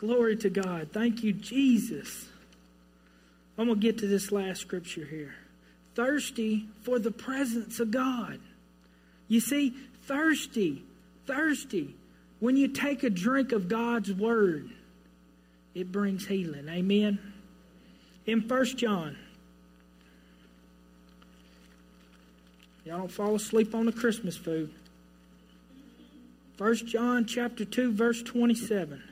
Glory 0.00 0.34
to 0.34 0.48
God. 0.48 0.88
Thank 0.94 1.22
you, 1.22 1.34
Jesus. 1.34 2.26
I'm 3.58 3.66
going 3.66 3.78
to 3.78 3.82
get 3.86 3.98
to 3.98 4.06
this 4.06 4.32
last 4.32 4.62
scripture 4.62 5.04
here. 5.04 5.34
Thirsty 5.94 6.64
for 6.84 6.98
the 6.98 7.10
presence 7.10 7.80
of 7.80 7.90
God. 7.90 8.40
You 9.28 9.40
see, 9.40 9.74
thirsty, 10.04 10.82
thirsty. 11.26 11.94
When 12.38 12.56
you 12.56 12.68
take 12.68 13.02
a 13.02 13.10
drink 13.10 13.52
of 13.52 13.68
God's 13.68 14.10
word, 14.10 14.70
it 15.74 15.92
brings 15.92 16.26
healing. 16.26 16.66
Amen. 16.70 17.18
In 18.24 18.48
First 18.48 18.78
John, 18.78 19.18
y'all 22.86 23.00
don't 23.00 23.12
fall 23.12 23.34
asleep 23.34 23.74
on 23.74 23.84
the 23.84 23.92
Christmas 23.92 24.38
food. 24.38 24.72
First 26.56 26.86
John 26.86 27.26
chapter 27.26 27.66
2 27.66 27.92
verse 27.92 28.22
27. 28.22 29.02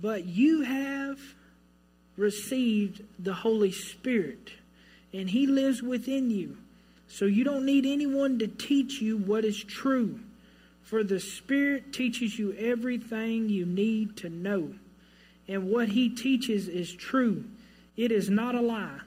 But 0.00 0.26
you 0.26 0.62
have 0.62 1.18
received 2.16 3.02
the 3.18 3.34
Holy 3.34 3.72
Spirit, 3.72 4.50
and 5.12 5.30
He 5.30 5.46
lives 5.46 5.82
within 5.82 6.30
you. 6.30 6.58
So 7.08 7.24
you 7.24 7.44
don't 7.44 7.64
need 7.64 7.86
anyone 7.86 8.38
to 8.40 8.48
teach 8.48 9.00
you 9.00 9.16
what 9.16 9.44
is 9.44 9.62
true, 9.62 10.20
for 10.82 11.04
the 11.04 11.20
Spirit 11.20 11.92
teaches 11.92 12.38
you 12.38 12.52
everything 12.54 13.48
you 13.48 13.64
need 13.64 14.16
to 14.18 14.28
know. 14.28 14.74
And 15.48 15.70
what 15.70 15.88
He 15.88 16.08
teaches 16.08 16.68
is 16.68 16.92
true, 16.92 17.44
it 17.96 18.10
is 18.10 18.28
not 18.28 18.54
a 18.54 18.60
lie. 18.60 19.00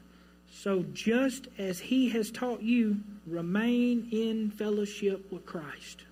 So 0.52 0.86
just 0.93 1.47
as 1.58 1.80
He 1.80 2.10
has 2.10 2.32
taught 2.32 2.62
you, 2.62 3.02
remain 3.28 4.08
in 4.12 4.49
fellowship 4.52 5.32
with 5.32 5.45
Christ. 5.45 6.04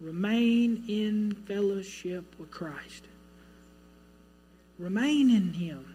Remain 0.00 0.84
in 0.88 1.32
fellowship 1.46 2.24
with 2.38 2.50
Christ. 2.50 3.04
Remain 4.82 5.30
in 5.30 5.52
Him. 5.52 5.94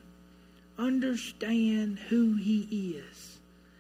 Understand 0.77 1.99
who 1.99 2.35
He 2.35 2.95
is. 2.95 3.39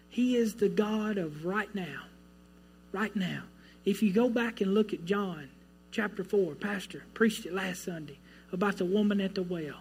He 0.09 0.35
is 0.35 0.55
the 0.55 0.67
God 0.67 1.17
of 1.17 1.45
right 1.45 1.73
now. 1.73 2.03
Right 2.91 3.15
now. 3.15 3.43
If 3.85 4.03
you 4.03 4.11
go 4.11 4.29
back 4.29 4.59
and 4.59 4.73
look 4.73 4.91
at 4.91 5.05
John 5.05 5.47
chapter 5.91 6.25
4, 6.25 6.55
Pastor 6.55 7.03
preached 7.13 7.45
it 7.45 7.53
last 7.53 7.85
Sunday 7.85 8.17
about 8.51 8.75
the 8.75 8.85
woman 8.85 9.21
at 9.21 9.33
the 9.33 9.43
well. 9.43 9.79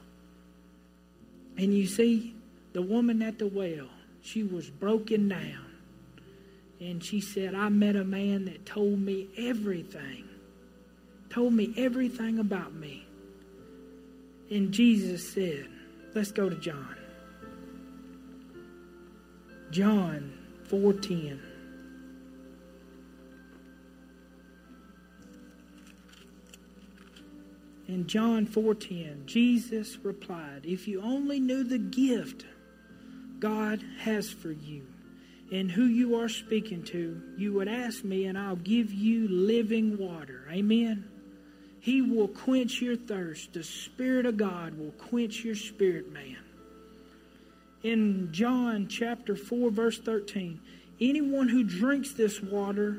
And 1.58 1.74
you 1.74 1.88
see, 1.88 2.36
the 2.72 2.82
woman 2.82 3.20
at 3.20 3.40
the 3.40 3.48
well, 3.48 3.88
she 4.22 4.44
was 4.44 4.70
broken 4.70 5.28
down. 5.28 5.64
And 6.78 7.02
she 7.02 7.20
said, 7.20 7.56
I 7.56 7.68
met 7.68 7.96
a 7.96 8.04
man 8.04 8.44
that 8.44 8.64
told 8.64 9.00
me 9.00 9.26
everything, 9.36 10.28
told 11.30 11.52
me 11.52 11.74
everything 11.76 12.38
about 12.38 12.74
me. 12.74 13.05
And 14.50 14.72
Jesus 14.72 15.28
said, 15.28 15.68
Let's 16.14 16.32
go 16.32 16.48
to 16.48 16.56
John. 16.56 16.96
John 19.70 20.32
4:10. 20.68 21.38
In 27.88 28.06
John 28.06 28.46
4:10, 28.46 29.26
Jesus 29.26 29.98
replied, 30.02 30.62
"If 30.64 30.88
you 30.88 31.00
only 31.00 31.38
knew 31.38 31.62
the 31.62 31.78
gift 31.78 32.46
God 33.38 33.82
has 33.98 34.30
for 34.30 34.50
you 34.50 34.82
and 35.52 35.70
who 35.70 35.84
you 35.84 36.16
are 36.16 36.28
speaking 36.28 36.82
to, 36.84 37.20
you 37.36 37.52
would 37.52 37.68
ask 37.68 38.04
me 38.04 38.24
and 38.24 38.38
I'll 38.38 38.56
give 38.56 38.92
you 38.92 39.28
living 39.28 39.98
water." 39.98 40.48
Amen. 40.50 41.04
He 41.86 42.02
will 42.02 42.26
quench 42.26 42.82
your 42.82 42.96
thirst. 42.96 43.52
The 43.52 43.62
Spirit 43.62 44.26
of 44.26 44.36
God 44.36 44.76
will 44.76 44.90
quench 44.90 45.44
your 45.44 45.54
spirit, 45.54 46.12
man. 46.12 46.38
In 47.84 48.32
John 48.32 48.88
chapter 48.88 49.36
4, 49.36 49.70
verse 49.70 49.96
13, 49.96 50.58
anyone 51.00 51.48
who 51.48 51.62
drinks 51.62 52.10
this 52.10 52.42
water 52.42 52.98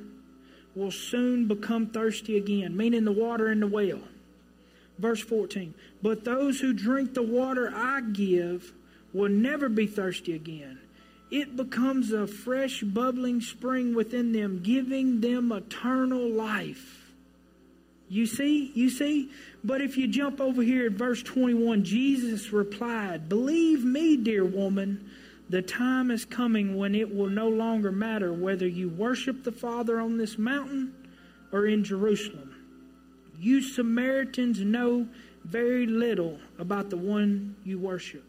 will 0.74 0.92
soon 0.92 1.50
become 1.50 1.88
thirsty 1.88 2.38
again, 2.38 2.78
meaning 2.78 3.04
the 3.04 3.12
water 3.12 3.52
in 3.52 3.60
the 3.60 3.68
well. 3.68 4.00
Verse 4.98 5.20
14, 5.20 5.74
but 6.02 6.24
those 6.24 6.62
who 6.62 6.72
drink 6.72 7.14
the 7.14 7.22
water 7.22 7.70
I 7.76 8.00
give 8.00 8.72
will 9.12 9.28
never 9.28 9.68
be 9.68 9.88
thirsty 9.88 10.32
again. 10.32 10.80
It 11.30 11.58
becomes 11.58 12.14
a 12.14 12.26
fresh, 12.26 12.84
bubbling 12.84 13.42
spring 13.42 13.94
within 13.94 14.32
them, 14.32 14.62
giving 14.64 15.20
them 15.20 15.52
eternal 15.52 16.30
life. 16.30 17.07
You 18.10 18.26
see? 18.26 18.72
You 18.74 18.90
see? 18.90 19.32
But 19.64 19.82
if 19.82 19.98
you 19.98 20.08
jump 20.08 20.40
over 20.40 20.62
here 20.62 20.86
at 20.86 20.94
verse 20.94 21.22
21, 21.24 21.84
Jesus 21.84 22.54
replied, 22.54 23.28
Believe 23.28 23.84
me, 23.84 24.16
dear 24.18 24.46
woman, 24.46 25.10
the 25.50 25.62
time 25.62 26.12
is 26.12 26.26
coming 26.26 26.76
when 26.78 26.96
it 26.96 27.14
will 27.14 27.30
no 27.30 27.50
longer 27.50 27.92
matter 27.92 28.34
whether 28.34 28.68
you 28.68 28.90
worship 28.90 29.44
the 29.44 29.52
Father 29.52 30.00
on 30.00 30.18
this 30.18 30.38
mountain 30.38 30.94
or 31.52 31.66
in 31.66 31.84
Jerusalem. 31.84 32.54
You 33.40 33.62
Samaritans 33.62 34.60
know 34.62 35.08
very 35.44 35.86
little 35.86 36.40
about 36.60 36.90
the 36.90 36.98
one 36.98 37.56
you 37.64 37.80
worship, 37.80 38.26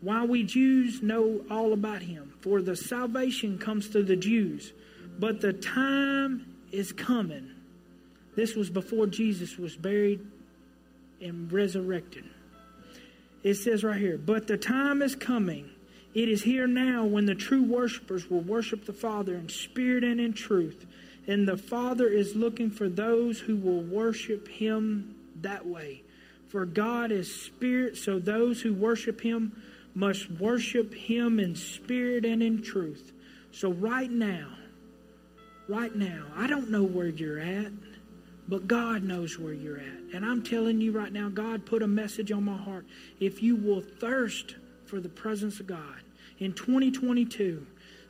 while 0.00 0.26
we 0.26 0.44
Jews 0.44 1.02
know 1.02 1.44
all 1.50 1.72
about 1.72 2.02
him. 2.02 2.34
For 2.40 2.62
the 2.62 2.76
salvation 2.76 3.58
comes 3.58 3.86
through 3.88 4.04
the 4.04 4.16
Jews, 4.16 4.72
but 5.18 5.40
the 5.40 5.52
time 5.52 6.54
is 6.70 6.92
coming. 6.92 7.55
This 8.36 8.54
was 8.54 8.70
before 8.70 9.06
Jesus 9.06 9.58
was 9.58 9.74
buried 9.74 10.24
and 11.20 11.50
resurrected. 11.50 12.24
It 13.42 13.54
says 13.54 13.82
right 13.82 13.98
here, 13.98 14.18
but 14.18 14.46
the 14.46 14.58
time 14.58 15.02
is 15.02 15.14
coming. 15.14 15.70
It 16.14 16.28
is 16.28 16.42
here 16.42 16.66
now 16.66 17.04
when 17.04 17.26
the 17.26 17.34
true 17.34 17.62
worshipers 17.62 18.30
will 18.30 18.40
worship 18.40 18.84
the 18.84 18.92
Father 18.92 19.34
in 19.34 19.48
spirit 19.48 20.04
and 20.04 20.20
in 20.20 20.32
truth. 20.32 20.86
And 21.26 21.46
the 21.46 21.56
Father 21.56 22.08
is 22.08 22.36
looking 22.36 22.70
for 22.70 22.88
those 22.88 23.40
who 23.40 23.56
will 23.56 23.82
worship 23.82 24.48
Him 24.48 25.14
that 25.40 25.66
way. 25.66 26.02
For 26.48 26.64
God 26.64 27.10
is 27.10 27.34
spirit, 27.34 27.96
so 27.96 28.18
those 28.18 28.60
who 28.60 28.72
worship 28.72 29.20
Him 29.20 29.60
must 29.94 30.30
worship 30.30 30.94
Him 30.94 31.40
in 31.40 31.56
spirit 31.56 32.24
and 32.24 32.42
in 32.42 32.62
truth. 32.62 33.12
So, 33.52 33.72
right 33.72 34.10
now, 34.10 34.48
right 35.68 35.94
now, 35.94 36.24
I 36.36 36.46
don't 36.46 36.70
know 36.70 36.82
where 36.82 37.08
you're 37.08 37.40
at, 37.40 37.72
but 38.48 38.68
God 38.68 39.02
knows 39.02 39.38
where 39.38 39.52
you're 39.52 39.78
at. 39.78 40.14
And 40.14 40.24
I'm 40.24 40.42
telling 40.42 40.80
you 40.80 40.92
right 40.92 41.12
now, 41.12 41.28
God 41.28 41.66
put 41.66 41.82
a 41.82 41.88
message 41.88 42.30
on 42.30 42.44
my 42.44 42.56
heart. 42.56 42.86
If 43.20 43.42
you 43.42 43.56
will 43.56 43.80
thirst 43.80 44.56
for 44.84 45.00
the 45.00 45.08
presence 45.08 45.60
of 45.60 45.66
God 45.66 46.00
in 46.38 46.52
2022, 46.52 47.66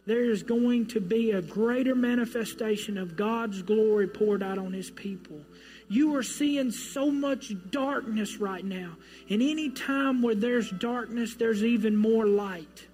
there 0.06 0.30
is 0.30 0.42
going 0.42 0.86
to 0.86 1.00
be 1.00 1.32
a 1.32 1.42
greater 1.42 1.94
manifestation 1.94 2.96
of 2.96 3.16
God's 3.16 3.62
glory 3.62 4.06
poured 4.06 4.42
out 4.42 4.58
on 4.58 4.72
His 4.72 4.90
people. 4.90 5.40
You 5.88 6.14
are 6.16 6.22
seeing 6.22 6.70
so 6.70 7.10
much 7.10 7.52
darkness 7.70 8.36
right 8.36 8.64
now. 8.64 8.92
And 9.28 9.42
any 9.42 9.70
time 9.70 10.22
where 10.22 10.34
there's 10.34 10.70
darkness, 10.70 11.34
there's 11.34 11.64
even 11.64 11.96
more 11.96 12.26
light. 12.26 12.86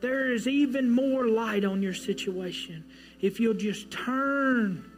There 0.00 0.30
is 0.30 0.46
even 0.46 0.90
more 0.90 1.26
light 1.26 1.64
on 1.64 1.82
your 1.82 1.94
situation. 1.94 2.84
If 3.20 3.40
you'll 3.40 3.54
just 3.54 3.90
turn, 3.90 4.90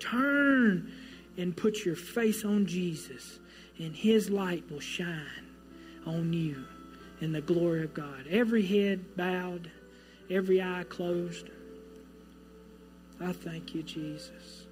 turn, 0.00 0.92
and 1.36 1.56
put 1.56 1.84
your 1.84 1.96
face 1.96 2.44
on 2.44 2.66
Jesus, 2.66 3.38
and 3.78 3.94
His 3.94 4.30
light 4.30 4.70
will 4.70 4.80
shine 4.80 5.46
on 6.06 6.32
you 6.32 6.64
in 7.20 7.32
the 7.32 7.40
glory 7.40 7.82
of 7.84 7.94
God. 7.94 8.26
Every 8.28 8.66
head 8.66 9.16
bowed 9.16 9.70
every 10.32 10.62
eye 10.62 10.84
closed. 10.88 11.50
I 13.20 13.32
thank 13.32 13.74
you, 13.74 13.82
Jesus. 13.82 14.66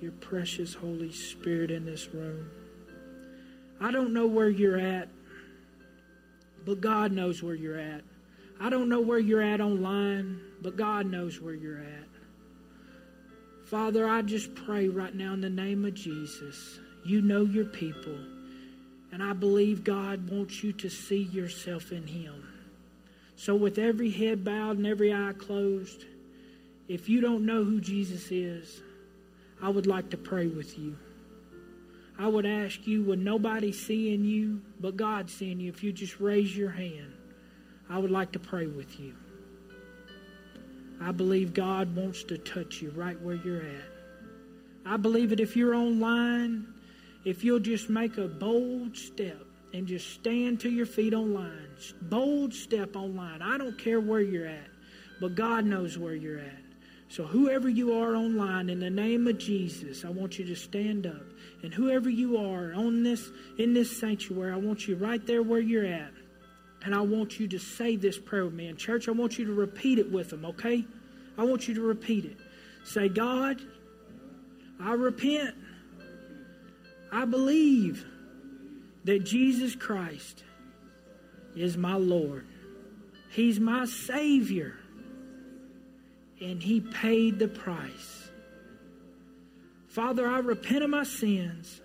Your 0.00 0.12
precious 0.12 0.74
Holy 0.74 1.12
Spirit 1.12 1.70
in 1.70 1.84
this 1.84 2.08
room. 2.08 2.50
I 3.80 3.90
don't 3.90 4.12
know 4.12 4.26
where 4.26 4.48
you're 4.48 4.78
at, 4.78 5.08
but 6.64 6.80
God 6.80 7.12
knows 7.12 7.42
where 7.42 7.54
you're 7.54 7.78
at. 7.78 8.02
I 8.60 8.70
don't 8.70 8.88
know 8.88 9.00
where 9.00 9.20
you're 9.20 9.42
at 9.42 9.60
online, 9.60 10.40
but 10.60 10.76
God 10.76 11.06
knows 11.06 11.40
where 11.40 11.54
you're 11.54 11.78
at. 11.78 12.07
Father, 13.70 14.08
I 14.08 14.22
just 14.22 14.54
pray 14.54 14.88
right 14.88 15.14
now 15.14 15.34
in 15.34 15.42
the 15.42 15.50
name 15.50 15.84
of 15.84 15.92
Jesus. 15.92 16.78
You 17.04 17.20
know 17.20 17.42
your 17.42 17.66
people. 17.66 18.16
And 19.12 19.22
I 19.22 19.34
believe 19.34 19.84
God 19.84 20.30
wants 20.30 20.64
you 20.64 20.72
to 20.74 20.88
see 20.88 21.24
yourself 21.24 21.92
in 21.92 22.06
Him. 22.06 22.48
So, 23.36 23.54
with 23.54 23.78
every 23.78 24.10
head 24.10 24.42
bowed 24.42 24.78
and 24.78 24.86
every 24.86 25.12
eye 25.12 25.34
closed, 25.36 26.06
if 26.88 27.10
you 27.10 27.20
don't 27.20 27.44
know 27.44 27.62
who 27.62 27.78
Jesus 27.78 28.30
is, 28.30 28.80
I 29.62 29.68
would 29.68 29.86
like 29.86 30.08
to 30.10 30.16
pray 30.16 30.46
with 30.46 30.78
you. 30.78 30.96
I 32.18 32.26
would 32.26 32.46
ask 32.46 32.86
you, 32.86 33.02
with 33.02 33.18
nobody 33.18 33.72
seeing 33.72 34.24
you 34.24 34.62
but 34.80 34.96
God 34.96 35.28
seeing 35.28 35.60
you, 35.60 35.68
if 35.68 35.84
you 35.84 35.92
just 35.92 36.20
raise 36.20 36.56
your 36.56 36.70
hand, 36.70 37.12
I 37.90 37.98
would 37.98 38.10
like 38.10 38.32
to 38.32 38.38
pray 38.38 38.66
with 38.66 38.98
you. 38.98 39.14
I 41.00 41.12
believe 41.12 41.54
God 41.54 41.94
wants 41.94 42.24
to 42.24 42.38
touch 42.38 42.82
you 42.82 42.90
right 42.90 43.20
where 43.20 43.36
you're 43.36 43.62
at. 43.62 43.92
I 44.84 44.96
believe 44.96 45.30
that 45.30 45.40
if 45.40 45.56
you're 45.56 45.74
online, 45.74 46.66
if 47.24 47.44
you'll 47.44 47.60
just 47.60 47.88
make 47.90 48.16
a 48.18 48.26
bold 48.26 48.96
step 48.96 49.44
and 49.72 49.86
just 49.86 50.10
stand 50.14 50.60
to 50.60 50.70
your 50.70 50.86
feet 50.86 51.14
online. 51.14 51.68
Bold 52.02 52.54
step 52.54 52.96
online. 52.96 53.42
I 53.42 53.58
don't 53.58 53.78
care 53.78 54.00
where 54.00 54.20
you're 54.20 54.46
at, 54.46 54.68
but 55.20 55.34
God 55.34 55.64
knows 55.64 55.98
where 55.98 56.14
you're 56.14 56.38
at. 56.38 56.62
So, 57.10 57.24
whoever 57.24 57.68
you 57.68 57.94
are 58.00 58.14
online, 58.14 58.68
in 58.68 58.80
the 58.80 58.90
name 58.90 59.26
of 59.28 59.38
Jesus, 59.38 60.04
I 60.04 60.10
want 60.10 60.38
you 60.38 60.44
to 60.46 60.56
stand 60.56 61.06
up. 61.06 61.24
And 61.62 61.72
whoever 61.72 62.10
you 62.10 62.36
are 62.36 62.74
on 62.74 63.02
this 63.02 63.30
in 63.56 63.72
this 63.72 63.98
sanctuary, 63.98 64.52
I 64.52 64.56
want 64.56 64.86
you 64.86 64.96
right 64.96 65.24
there 65.26 65.42
where 65.42 65.60
you're 65.60 65.86
at. 65.86 66.12
And 66.84 66.94
I 66.94 67.00
want 67.00 67.40
you 67.40 67.48
to 67.48 67.58
say 67.58 67.96
this 67.96 68.18
prayer 68.18 68.44
with 68.44 68.54
me. 68.54 68.68
In 68.68 68.76
church, 68.76 69.08
I 69.08 69.12
want 69.12 69.38
you 69.38 69.46
to 69.46 69.52
repeat 69.52 69.98
it 69.98 70.10
with 70.10 70.30
them, 70.30 70.44
okay? 70.44 70.84
I 71.36 71.44
want 71.44 71.68
you 71.68 71.74
to 71.74 71.82
repeat 71.82 72.24
it. 72.24 72.36
Say, 72.84 73.08
God, 73.08 73.60
I 74.80 74.92
repent. 74.92 75.54
I 77.12 77.24
believe 77.24 78.04
that 79.04 79.24
Jesus 79.24 79.74
Christ 79.74 80.44
is 81.56 81.76
my 81.76 81.94
Lord. 81.94 82.46
He's 83.30 83.58
my 83.58 83.84
Savior. 83.84 84.76
And 86.40 86.62
He 86.62 86.80
paid 86.80 87.38
the 87.38 87.48
price. 87.48 88.30
Father, 89.88 90.28
I 90.28 90.38
repent 90.38 90.84
of 90.84 90.90
my 90.90 91.02
sins. 91.02 91.80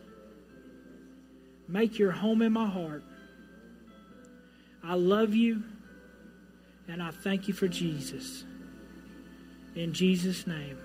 Make 1.68 1.98
your 1.98 2.12
home 2.12 2.42
in 2.42 2.54
my 2.54 2.68
heart. 2.68 3.04
I 4.84 4.96
love 4.96 5.34
you 5.34 5.64
and 6.88 7.02
I 7.02 7.12
thank 7.12 7.48
you 7.48 7.54
for 7.54 7.68
Jesus. 7.68 8.44
In 9.76 9.94
Jesus' 9.94 10.46
name, 10.46 10.78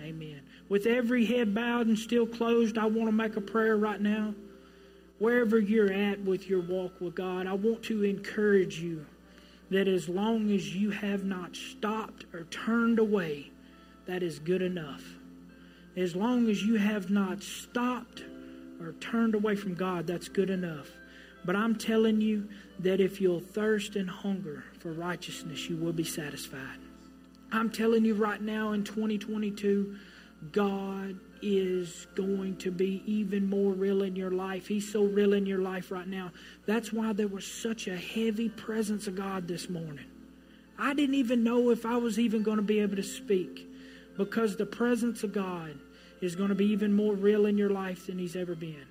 amen. 0.00 0.42
With 0.68 0.86
every 0.86 1.24
head 1.24 1.54
bowed 1.54 1.86
and 1.86 1.98
still 1.98 2.26
closed, 2.26 2.76
I 2.76 2.86
want 2.86 3.08
to 3.08 3.12
make 3.12 3.36
a 3.36 3.40
prayer 3.40 3.76
right 3.76 4.00
now 4.00 4.34
wherever 5.18 5.58
you're 5.58 5.92
at 5.92 6.20
with 6.20 6.48
your 6.48 6.60
walk 6.60 7.00
with 7.00 7.14
God, 7.14 7.46
I 7.46 7.54
want 7.54 7.82
to 7.84 8.04
encourage 8.04 8.80
you 8.80 9.04
that 9.70 9.88
as 9.88 10.08
long 10.08 10.50
as 10.50 10.74
you 10.74 10.90
have 10.90 11.24
not 11.24 11.54
stopped 11.54 12.24
or 12.32 12.44
turned 12.44 12.98
away, 12.98 13.50
that 14.06 14.22
is 14.22 14.38
good 14.38 14.62
enough. 14.62 15.02
As 15.96 16.14
long 16.14 16.48
as 16.48 16.62
you 16.62 16.76
have 16.76 17.10
not 17.10 17.42
stopped 17.42 18.24
or 18.80 18.92
turned 18.92 19.34
away 19.34 19.56
from 19.56 19.74
God, 19.74 20.06
that's 20.06 20.28
good 20.28 20.50
enough. 20.50 20.88
But 21.44 21.56
I'm 21.56 21.76
telling 21.76 22.20
you 22.20 22.48
that 22.80 23.00
if 23.00 23.20
you'll 23.20 23.40
thirst 23.40 23.96
and 23.96 24.08
hunger 24.08 24.64
for 24.80 24.92
righteousness, 24.92 25.68
you 25.68 25.76
will 25.76 25.92
be 25.92 26.04
satisfied. 26.04 26.78
I'm 27.50 27.70
telling 27.70 28.04
you 28.04 28.14
right 28.14 28.40
now 28.40 28.72
in 28.72 28.84
2022, 28.84 29.96
God 30.52 31.18
is 31.40 32.06
going 32.14 32.56
to 32.58 32.70
be 32.70 33.02
even 33.06 33.48
more 33.48 33.72
real 33.72 34.02
in 34.02 34.16
your 34.16 34.30
life. 34.30 34.66
He's 34.66 34.90
so 34.90 35.04
real 35.04 35.32
in 35.32 35.46
your 35.46 35.60
life 35.60 35.90
right 35.90 36.06
now. 36.06 36.32
That's 36.66 36.92
why 36.92 37.12
there 37.12 37.28
was 37.28 37.46
such 37.46 37.86
a 37.86 37.96
heavy 37.96 38.48
presence 38.48 39.06
of 39.06 39.14
God 39.14 39.48
this 39.48 39.70
morning. 39.70 40.06
I 40.78 40.94
didn't 40.94 41.16
even 41.16 41.42
know 41.42 41.70
if 41.70 41.86
I 41.86 41.96
was 41.96 42.18
even 42.18 42.42
going 42.42 42.58
to 42.58 42.62
be 42.62 42.80
able 42.80 42.96
to 42.96 43.02
speak 43.02 43.68
because 44.16 44.56
the 44.56 44.66
presence 44.66 45.24
of 45.24 45.32
God 45.32 45.78
is 46.20 46.36
going 46.36 46.50
to 46.50 46.54
be 46.54 46.66
even 46.66 46.92
more 46.92 47.14
real 47.14 47.46
in 47.46 47.56
your 47.56 47.70
life 47.70 48.06
than 48.06 48.18
he's 48.18 48.36
ever 48.36 48.54
been. 48.54 48.86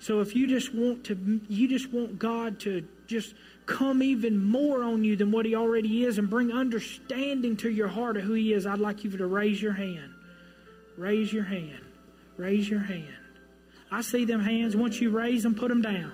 So 0.00 0.20
if 0.20 0.36
you 0.36 0.46
just 0.46 0.74
want 0.74 1.04
to 1.04 1.40
you 1.48 1.68
just 1.68 1.92
want 1.92 2.18
God 2.18 2.60
to 2.60 2.86
just 3.06 3.34
come 3.66 4.02
even 4.02 4.42
more 4.42 4.82
on 4.82 5.04
you 5.04 5.16
than 5.16 5.30
what 5.30 5.44
he 5.44 5.54
already 5.54 6.04
is 6.04 6.18
and 6.18 6.30
bring 6.30 6.52
understanding 6.52 7.56
to 7.58 7.70
your 7.70 7.88
heart 7.88 8.16
of 8.16 8.22
who 8.22 8.34
he 8.34 8.52
is, 8.52 8.66
I'd 8.66 8.78
like 8.78 9.04
you 9.04 9.10
to 9.10 9.26
raise 9.26 9.60
your 9.60 9.72
hand. 9.72 10.12
Raise 10.96 11.32
your 11.32 11.44
hand. 11.44 11.84
Raise 12.36 12.68
your 12.68 12.80
hand. 12.80 13.14
I 13.90 14.02
see 14.02 14.24
them 14.24 14.40
hands. 14.40 14.76
Once 14.76 15.00
you 15.00 15.10
raise 15.10 15.42
them, 15.42 15.54
put 15.54 15.68
them 15.68 15.82
down. 15.82 16.12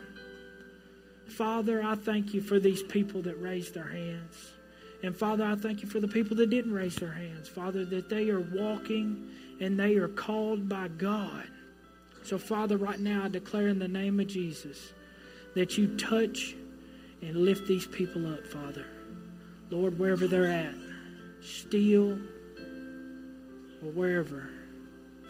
Father, 1.29 1.83
I 1.83 1.95
thank 1.95 2.35
you 2.35 2.41
for 2.41 2.59
these 2.59 2.83
people 2.83 3.23
that 3.23 3.41
raised 3.41 3.75
their 3.75 3.89
hands. 3.89 4.53
And 5.03 5.17
Father, 5.17 5.45
I 5.45 5.55
thank 5.57 5.83
you 5.83 5.89
for 5.89 6.01
the 6.01 6.09
people 6.09 6.37
that 6.37 6.51
didn't 6.51 6.73
raise 6.73 6.97
their 6.97 7.13
hands. 7.13 7.49
Father, 7.49 7.85
that 7.87 8.09
they 8.09 8.31
are 8.31 8.41
walking 8.41 9.31
and 9.61 9.79
they 9.79 9.97
are 9.97 10.09
called 10.09 10.69
by 10.69 10.89
God. 10.89 11.47
So, 12.25 12.39
Father, 12.39 12.79
right 12.79 12.99
now 12.99 13.25
I 13.25 13.29
declare 13.29 13.69
in 13.69 13.79
the 13.79 13.87
name 13.87 14.19
of 14.19 14.27
Jesus 14.27 14.93
that 15.55 15.77
you 15.77 15.97
touch 15.97 16.55
and 17.21 17.37
lift 17.37 17.69
these 17.69 17.87
people 17.87 18.33
up, 18.33 18.47
Father. 18.47 18.87
Lord, 19.71 19.99
wherever 19.99 20.27
they're 20.27 20.51
at, 20.51 20.75
still 21.43 22.13
or 23.83 23.91
wherever. 23.93 24.49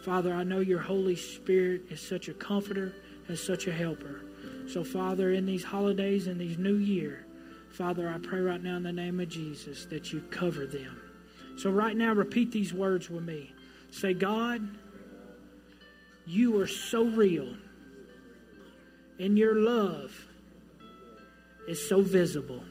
Father, 0.03 0.33
I 0.33 0.43
know 0.43 0.61
your 0.61 0.79
Holy 0.79 1.17
Spirit 1.17 1.83
is 1.89 1.99
such 1.99 2.29
a 2.29 2.33
comforter 2.33 2.93
and 3.27 3.37
such 3.37 3.67
a 3.67 3.73
helper. 3.73 4.21
So, 4.67 4.83
Father, 4.83 5.31
in 5.31 5.45
these 5.45 5.63
holidays 5.63 6.27
and 6.27 6.39
these 6.39 6.57
new 6.57 6.75
year, 6.75 7.25
Father, 7.71 8.07
I 8.07 8.25
pray 8.25 8.39
right 8.39 8.63
now 8.63 8.77
in 8.77 8.83
the 8.83 8.93
name 8.93 9.19
of 9.19 9.27
Jesus 9.27 9.85
that 9.87 10.13
you 10.13 10.21
cover 10.31 10.65
them. 10.65 11.01
So, 11.57 11.69
right 11.71 11.95
now, 11.95 12.13
repeat 12.13 12.51
these 12.51 12.73
words 12.73 13.09
with 13.09 13.23
me. 13.23 13.53
Say, 13.91 14.13
God, 14.13 14.77
you 16.25 16.59
are 16.59 16.67
so 16.67 17.05
real, 17.05 17.55
and 19.19 19.37
your 19.37 19.55
love 19.55 20.13
is 21.67 21.87
so 21.87 22.01
visible. 22.01 22.63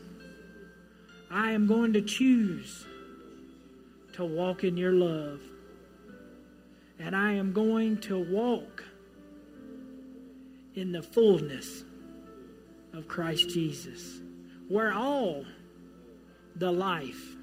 I 1.30 1.52
am 1.52 1.66
going 1.66 1.92
to 1.94 2.02
choose 2.02 2.86
to 4.14 4.24
walk 4.24 4.62
in 4.62 4.76
your 4.76 4.92
love. 4.92 5.40
And 6.98 7.16
I 7.16 7.32
am 7.32 7.52
going 7.52 7.98
to 8.02 8.22
walk 8.22 8.84
in 10.76 10.92
the 10.92 11.02
fullness 11.02 11.84
of 12.92 13.08
Christ 13.08 13.50
Jesus, 13.50 14.20
where 14.68 14.92
all 14.92 15.44
the 16.56 16.70
life 16.70 17.36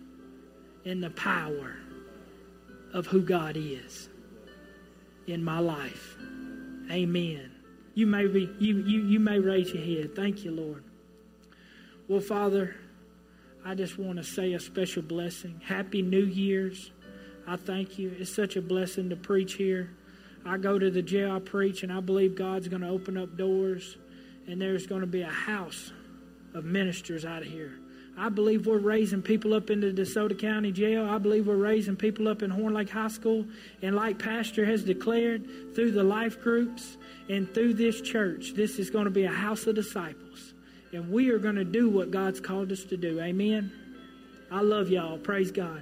and 0.86 1.04
the 1.04 1.10
power 1.10 1.76
of 2.94 3.08
who 3.08 3.22
God 3.22 3.58
is 3.58 4.08
in 5.32 5.44
my 5.44 5.60
life. 5.60 6.18
Amen. 6.92 7.52
You 7.94 8.06
may 8.06 8.28
be 8.28 8.50
you 8.60 8.78
you, 8.80 9.02
you 9.04 9.20
may 9.20 9.40
raise 9.40 9.74
your 9.74 9.84
head. 9.84 10.16
Thank 10.16 10.44
you, 10.44 10.52
Lord. 10.52 10.84
Well, 12.08 12.20
Father, 12.20 12.76
I 13.66 13.76
just 13.76 13.98
want 13.98 14.18
to 14.18 14.24
say 14.24 14.54
a 14.54 14.60
special 14.60 15.02
blessing. 15.02 15.62
Happy 15.64 16.02
New 16.02 16.26
Year's. 16.26 16.92
I 17.48 17.56
thank 17.56 17.98
you. 17.98 18.16
It's 18.20 18.34
such 18.34 18.56
a 18.56 18.62
blessing 18.62 19.10
to 19.10 19.16
preach 19.16 19.54
here. 19.54 19.92
I 20.46 20.58
go 20.58 20.78
to 20.80 20.90
the 20.90 21.02
jail, 21.02 21.32
I 21.32 21.40
preach, 21.40 21.84
and 21.84 21.92
I 21.92 22.00
believe 22.00 22.36
God's 22.36 22.68
going 22.68 22.82
to 22.82 22.90
open 22.90 23.18
up 23.18 23.38
doors, 23.38 23.98
and 24.48 24.60
there's 24.60 24.88
going 24.88 25.02
to 25.02 25.08
be 25.08 25.22
a 25.22 25.30
house 25.30 25.92
of 26.54 26.66
ministers 26.66 27.26
out 27.26 27.44
of 27.44 27.48
here. 27.48 27.74
I 28.18 28.30
believe 28.30 28.68
we're 28.68 28.78
raising 28.78 29.22
people 29.22 29.54
up 29.54 29.70
into 29.70 29.92
DeSoto 29.92 30.38
County 30.38 30.72
Jail. 30.72 31.06
I 31.06 31.18
believe 31.18 31.48
we're 31.48 31.56
raising 31.56 31.96
people 31.96 32.28
up 32.28 32.44
in 32.44 32.50
Horn 32.50 32.74
Lake 32.74 32.90
High 32.90 33.08
School. 33.08 33.46
And 33.82 33.96
like 33.96 34.20
Pastor 34.20 34.66
has 34.66 34.84
declared 34.84 35.76
through 35.76 35.92
the 35.92 36.04
life 36.04 36.42
groups 36.42 36.98
and 37.30 37.52
through 37.54 37.76
this 37.76 38.02
church, 38.02 38.54
this 38.54 38.80
is 38.80 38.90
going 38.90 39.06
to 39.06 39.12
be 39.12 39.24
a 39.24 39.32
house 39.32 39.66
of 39.66 39.76
disciples. 39.76 40.54
And 40.94 41.10
we 41.10 41.30
are 41.30 41.40
going 41.40 41.56
to 41.56 41.64
do 41.64 41.90
what 41.90 42.12
God's 42.12 42.40
called 42.40 42.72
us 42.72 42.84
to 42.86 42.98
do. 42.98 43.20
Amen. 43.22 43.72
I 44.52 44.62
love 44.62 44.90
y'all. 44.90 45.18
Praise 45.18 45.52
God. 45.52 45.82